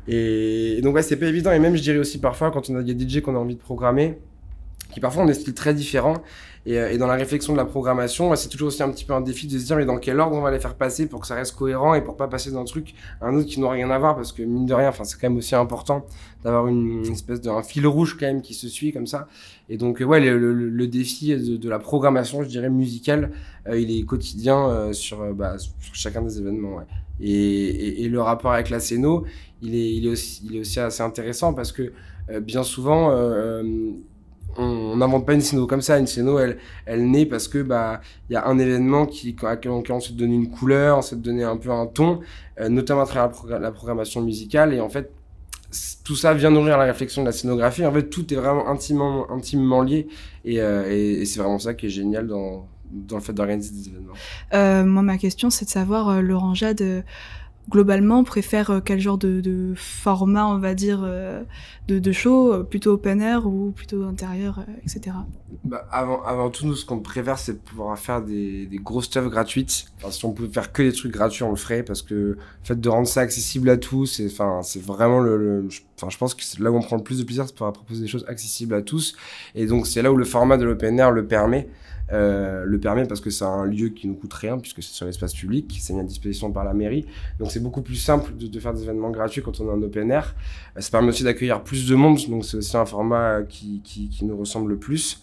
Et, 0.08 0.80
donc, 0.82 0.94
ouais, 0.94 1.02
c'est 1.02 1.16
pas 1.16 1.26
évident. 1.26 1.52
Et 1.52 1.58
même, 1.58 1.76
je 1.76 1.82
dirais 1.82 1.98
aussi 1.98 2.18
parfois, 2.18 2.50
quand 2.50 2.70
on 2.70 2.76
a 2.76 2.82
des 2.82 2.98
DJ 2.98 3.20
qu'on 3.20 3.36
a 3.36 3.38
envie 3.38 3.56
de 3.56 3.60
programmer, 3.60 4.18
qui 4.92 5.00
parfois 5.00 5.22
ont 5.22 5.26
des 5.26 5.34
styles 5.34 5.54
très 5.54 5.74
différents. 5.74 6.16
Et, 6.66 6.78
euh, 6.78 6.90
et 6.90 6.98
dans 6.98 7.06
la 7.06 7.14
réflexion 7.14 7.54
de 7.54 7.58
la 7.58 7.64
programmation, 7.64 8.34
c'est 8.36 8.48
toujours 8.48 8.68
aussi 8.68 8.82
un 8.82 8.90
petit 8.90 9.04
peu 9.04 9.14
un 9.14 9.22
défi 9.22 9.46
de 9.46 9.58
se 9.58 9.64
dire 9.64 9.76
mais 9.76 9.86
dans 9.86 9.96
quel 9.96 10.20
ordre 10.20 10.36
on 10.36 10.42
va 10.42 10.50
les 10.50 10.58
faire 10.58 10.74
passer 10.74 11.08
pour 11.08 11.20
que 11.20 11.26
ça 11.26 11.34
reste 11.34 11.54
cohérent 11.56 11.94
et 11.94 12.02
pour 12.02 12.16
pas 12.16 12.28
passer 12.28 12.50
d'un 12.50 12.64
truc 12.64 12.94
à 13.20 13.26
un 13.26 13.34
autre 13.36 13.46
qui 13.48 13.58
n'ont 13.60 13.70
rien 13.70 13.88
à 13.90 13.98
voir? 13.98 14.16
Parce 14.16 14.32
que 14.32 14.42
mine 14.42 14.66
de 14.66 14.74
rien, 14.74 14.88
enfin 14.88 15.04
c'est 15.04 15.18
quand 15.18 15.30
même 15.30 15.38
aussi 15.38 15.54
important 15.54 16.04
d'avoir 16.44 16.66
une, 16.66 17.06
espèce 17.10 17.40
d'un 17.40 17.62
fil 17.62 17.86
rouge 17.86 18.16
quand 18.18 18.26
même 18.26 18.42
qui 18.42 18.52
se 18.54 18.68
suit 18.68 18.92
comme 18.92 19.06
ça. 19.06 19.28
Et 19.70 19.78
donc 19.78 20.02
euh, 20.02 20.04
ouais, 20.04 20.20
le, 20.20 20.36
le, 20.38 20.52
le 20.52 20.86
défi 20.88 21.34
de, 21.34 21.56
de 21.56 21.68
la 21.70 21.78
programmation, 21.78 22.42
je 22.42 22.48
dirais 22.48 22.70
musicale, 22.70 23.30
euh, 23.66 23.78
il 23.78 23.96
est 23.96 24.02
quotidien 24.02 24.68
euh, 24.68 24.92
sur, 24.92 25.22
euh, 25.22 25.32
bah, 25.32 25.56
sur 25.58 25.94
chacun 25.94 26.20
des 26.22 26.38
événements. 26.38 26.76
Ouais. 26.76 26.84
Et, 27.20 27.30
et, 27.30 28.04
et 28.04 28.08
le 28.08 28.20
rapport 28.20 28.52
avec 28.52 28.68
la 28.68 28.80
scéno, 28.80 29.24
il 29.62 29.74
est, 29.74 29.94
il 29.94 30.06
est 30.06 30.10
aussi, 30.10 30.42
il 30.44 30.56
est 30.56 30.60
aussi 30.60 30.80
assez 30.80 31.02
intéressant 31.02 31.54
parce 31.54 31.72
que 31.72 31.92
bien 32.42 32.62
souvent. 32.62 33.10
On 34.56 34.96
n'invente 34.96 35.26
pas 35.26 35.34
une 35.34 35.40
scéno 35.40 35.66
comme 35.66 35.82
ça. 35.82 35.98
Une 35.98 36.06
scéno, 36.06 36.38
elle, 36.38 36.58
elle 36.86 37.08
naît 37.10 37.26
parce 37.26 37.48
que 37.48 37.62
bah 37.62 38.00
il 38.28 38.32
y 38.32 38.36
a 38.36 38.46
un 38.46 38.58
événement 38.58 39.06
qui, 39.06 39.36
à 39.42 39.54
lequel 39.54 39.72
on 39.72 40.00
s'est 40.00 40.14
donné 40.14 40.34
une 40.34 40.50
couleur, 40.50 40.98
on 40.98 41.02
s'est 41.02 41.16
donné 41.16 41.44
un 41.44 41.56
peu 41.56 41.70
un 41.70 41.86
ton, 41.86 42.20
euh, 42.60 42.68
notamment 42.68 43.02
à 43.02 43.06
travers 43.06 43.24
la, 43.24 43.28
progr 43.28 43.60
la, 43.60 43.70
programmation 43.70 44.20
musicale. 44.20 44.74
Et 44.74 44.80
en 44.80 44.88
fait, 44.88 45.12
tout 46.04 46.16
ça 46.16 46.34
vient 46.34 46.50
nourrir 46.50 46.78
la 46.78 46.84
réflexion 46.84 47.22
de 47.22 47.26
la 47.26 47.32
scénographie. 47.32 47.84
En 47.84 47.92
fait, 47.92 48.08
tout 48.08 48.32
est 48.32 48.36
vraiment 48.36 48.68
intimement, 48.68 49.30
intimement 49.30 49.82
lié. 49.82 50.08
Et, 50.44 50.60
euh, 50.60 51.24
c'est 51.24 51.38
vraiment 51.38 51.58
ça 51.58 51.74
qui 51.74 51.86
est 51.86 51.90
génial 51.90 52.26
dans, 52.26 52.66
dans 52.90 53.16
le 53.16 53.22
fait 53.22 53.32
d'organiser 53.32 53.72
des 53.72 53.88
événements. 53.88 54.14
Euh, 54.54 54.84
moi, 54.84 55.02
ma 55.02 55.18
question, 55.18 55.50
c'est 55.50 55.66
de 55.66 55.70
savoir, 55.70 56.22
l'Orangeade, 56.22 56.80
euh, 56.80 57.02
globalement, 57.68 58.24
préfère 58.24 58.70
euh, 58.70 58.80
quel 58.84 59.00
genre 59.00 59.18
de, 59.18 59.72
format, 59.76 60.46
on 60.46 60.58
va 60.58 60.74
dire, 60.74 61.00
euh, 61.04 61.42
de, 61.86 62.12
show, 62.12 62.52
euh, 62.52 62.62
plutôt 62.62 62.92
open 62.92 63.20
air 63.20 63.46
ou 63.46 63.72
plutôt 63.72 64.04
intérieur, 64.04 64.64
etc. 64.82 65.16
Bah, 65.64 65.86
avant, 65.90 66.50
tout, 66.50 66.66
nous, 66.66 66.74
ce 66.74 66.84
qu'on 66.84 67.00
préfère, 67.00 67.38
c'est 67.38 67.62
pouvoir 67.62 67.98
faire 67.98 68.22
des, 68.22 68.66
des 68.66 68.78
grosses 68.78 69.06
stuff 69.06 69.28
gratuites. 69.28 69.86
Si 70.10 70.24
on 70.24 70.32
pouvait 70.32 70.48
faire 70.48 70.72
que 70.72 70.82
des 70.82 70.92
trucs 70.92 71.12
gratuits, 71.12 71.42
on 71.42 71.50
le 71.50 71.56
ferait 71.56 71.82
parce 71.82 72.02
que 72.02 72.14
le 72.14 72.38
fait 72.62 72.80
de 72.80 72.88
rendre 72.88 73.06
ça 73.08 73.20
accessible 73.20 73.68
à 73.68 73.76
tous, 73.76 74.22
c'est, 74.28 74.82
vraiment 74.82 75.20
le, 75.20 75.68
enfin, 75.96 76.08
je 76.10 76.18
pense 76.18 76.34
que 76.34 76.42
c'est 76.42 76.60
là 76.60 76.70
où 76.70 76.76
on 76.76 76.82
prend 76.82 76.96
le 76.96 77.02
plus 77.02 77.18
de 77.18 77.24
plaisir, 77.24 77.44
c'est 77.46 77.54
pour 77.54 77.70
proposer 77.72 78.02
des 78.02 78.08
choses 78.08 78.24
accessibles 78.28 78.74
à 78.74 78.82
tous. 78.82 79.14
Et 79.54 79.66
donc, 79.66 79.86
c'est 79.86 80.02
là 80.02 80.12
où 80.12 80.16
le 80.16 80.24
format 80.24 80.56
de 80.56 80.64
l'open 80.64 80.98
air 80.98 81.10
le 81.10 81.26
permet. 81.26 81.68
Euh, 82.10 82.64
le 82.64 82.80
permet 82.80 83.04
parce 83.04 83.20
que 83.20 83.28
c'est 83.28 83.44
un 83.44 83.66
lieu 83.66 83.90
qui 83.90 84.08
nous 84.08 84.14
coûte 84.14 84.32
rien 84.32 84.58
puisque 84.58 84.82
c'est 84.82 84.94
sur 84.94 85.04
l'espace 85.04 85.34
public, 85.34 85.76
c'est 85.78 85.92
mis 85.92 86.00
à 86.00 86.04
disposition 86.04 86.50
par 86.52 86.64
la 86.64 86.72
mairie. 86.72 87.06
Donc 87.38 87.50
c'est 87.50 87.62
beaucoup 87.62 87.82
plus 87.82 87.96
simple 87.96 88.32
de, 88.34 88.60
faire 88.60 88.72
des 88.72 88.82
événements 88.82 89.10
gratuits 89.10 89.42
quand 89.42 89.60
on 89.60 89.68
est 89.68 89.72
en 89.72 89.82
open 89.82 90.10
air. 90.10 90.34
Euh, 90.76 90.80
ça 90.80 90.90
permet 90.90 91.08
aussi 91.08 91.24
d'accueillir 91.24 91.62
plus 91.62 91.88
de 91.88 91.94
monde, 91.94 92.18
donc 92.28 92.44
c'est 92.44 92.56
aussi 92.56 92.76
un 92.76 92.86
format 92.86 93.42
qui, 93.42 93.82
qui, 93.84 94.08
qui 94.08 94.24
nous 94.24 94.36
ressemble 94.36 94.70
le 94.70 94.78
plus. 94.78 95.22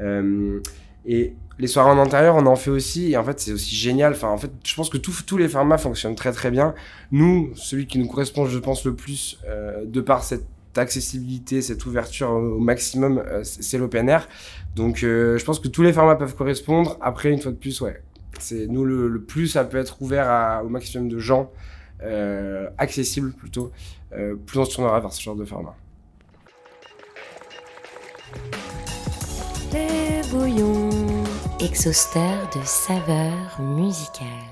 Euh, 0.00 0.60
et 1.04 1.34
les 1.58 1.66
soirées 1.66 1.90
en 1.90 1.98
intérieur, 1.98 2.36
on 2.36 2.46
en 2.46 2.56
fait 2.56 2.70
aussi, 2.70 3.12
et 3.12 3.16
en 3.16 3.24
fait 3.24 3.40
c'est 3.40 3.52
aussi 3.52 3.74
génial. 3.74 4.12
Enfin, 4.12 4.28
en 4.28 4.38
fait, 4.38 4.50
je 4.64 4.74
pense 4.74 4.88
que 4.88 4.98
tous 4.98 5.36
les 5.36 5.48
formats 5.48 5.78
fonctionnent 5.78 6.14
très 6.14 6.32
très 6.32 6.50
bien. 6.50 6.74
Nous, 7.10 7.50
celui 7.54 7.86
qui 7.86 7.98
nous 7.98 8.06
correspond, 8.06 8.46
je 8.46 8.58
pense, 8.58 8.84
le 8.84 8.94
plus, 8.94 9.38
euh, 9.48 9.84
de 9.84 10.00
par 10.00 10.24
cette 10.24 10.46
accessibilité, 10.78 11.62
cette 11.62 11.84
ouverture 11.86 12.30
au, 12.30 12.58
maximum, 12.58 13.18
euh, 13.18 13.42
c'est 13.44 13.78
l'open 13.78 14.08
air. 14.08 14.28
Donc 14.76 15.02
euh, 15.02 15.38
je 15.38 15.44
pense 15.44 15.60
que 15.60 15.68
tous 15.68 15.82
les 15.82 15.92
formats 15.92 16.16
peuvent 16.16 16.36
correspondre. 16.36 16.96
Après, 17.00 17.30
une 17.30 17.40
fois 17.40 17.52
de 17.52 17.56
plus, 17.56 17.80
ouais, 17.80 18.02
c'est 18.38 18.66
nous 18.66 18.84
le, 18.84 19.20
plus 19.20 19.48
ça 19.48 19.64
peut 19.64 19.78
être 19.78 20.00
ouvert 20.02 20.62
au 20.64 20.68
maximum 20.68 21.08
de 21.08 21.18
gens, 21.18 21.50
euh, 22.02 22.68
accessible 22.78 23.32
plutôt, 23.32 23.72
euh, 24.12 24.34
plus 24.34 24.58
on 24.58 24.64
se 24.64 24.74
tournera 24.74 25.00
vers 25.00 25.12
ce 25.12 25.20
genre 25.20 25.36
de 25.36 25.44
format. 25.44 25.76
Les 29.72 30.22
bouillons, 30.30 30.88
exhausteur 31.60 32.48
de 32.54 32.60
saveurs 32.64 33.60
musicales. 33.60 34.49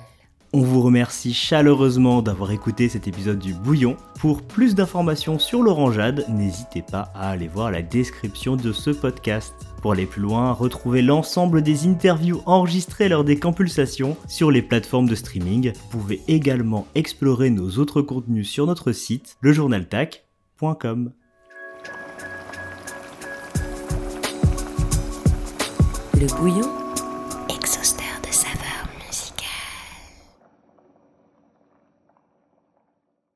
On 0.54 0.62
vous 0.62 0.80
remercie 0.80 1.34
chaleureusement 1.34 2.22
d'avoir 2.22 2.52
écouté 2.52 2.88
cet 2.88 3.06
épisode 3.06 3.38
du 3.38 3.52
Bouillon. 3.52 3.98
Pour 4.18 4.40
plus 4.40 4.74
d'informations 4.74 5.38
sur 5.38 5.62
l'orangeade, 5.62 6.24
n'hésitez 6.30 6.80
pas 6.80 7.12
à 7.14 7.28
aller 7.28 7.48
voir 7.48 7.70
la 7.70 7.82
description 7.82 8.56
de 8.56 8.72
ce 8.72 8.88
podcast. 8.88 9.52
Pour 9.82 9.92
aller 9.92 10.06
plus 10.06 10.22
loin, 10.22 10.52
retrouvez 10.52 11.02
l'ensemble 11.02 11.60
des 11.60 11.86
interviews 11.86 12.40
enregistrées 12.46 13.10
lors 13.10 13.24
des 13.24 13.38
campulsations 13.38 14.16
sur 14.26 14.50
les 14.50 14.62
plateformes 14.62 15.06
de 15.06 15.14
streaming. 15.14 15.72
Vous 15.74 15.98
pouvez 15.98 16.22
également 16.28 16.86
explorer 16.94 17.50
nos 17.50 17.72
autres 17.72 18.00
contenus 18.00 18.48
sur 18.48 18.66
notre 18.66 18.92
site, 18.92 19.36
lejournaltac.com. 19.42 21.12
Le 26.18 26.26
bouillon 26.40 26.87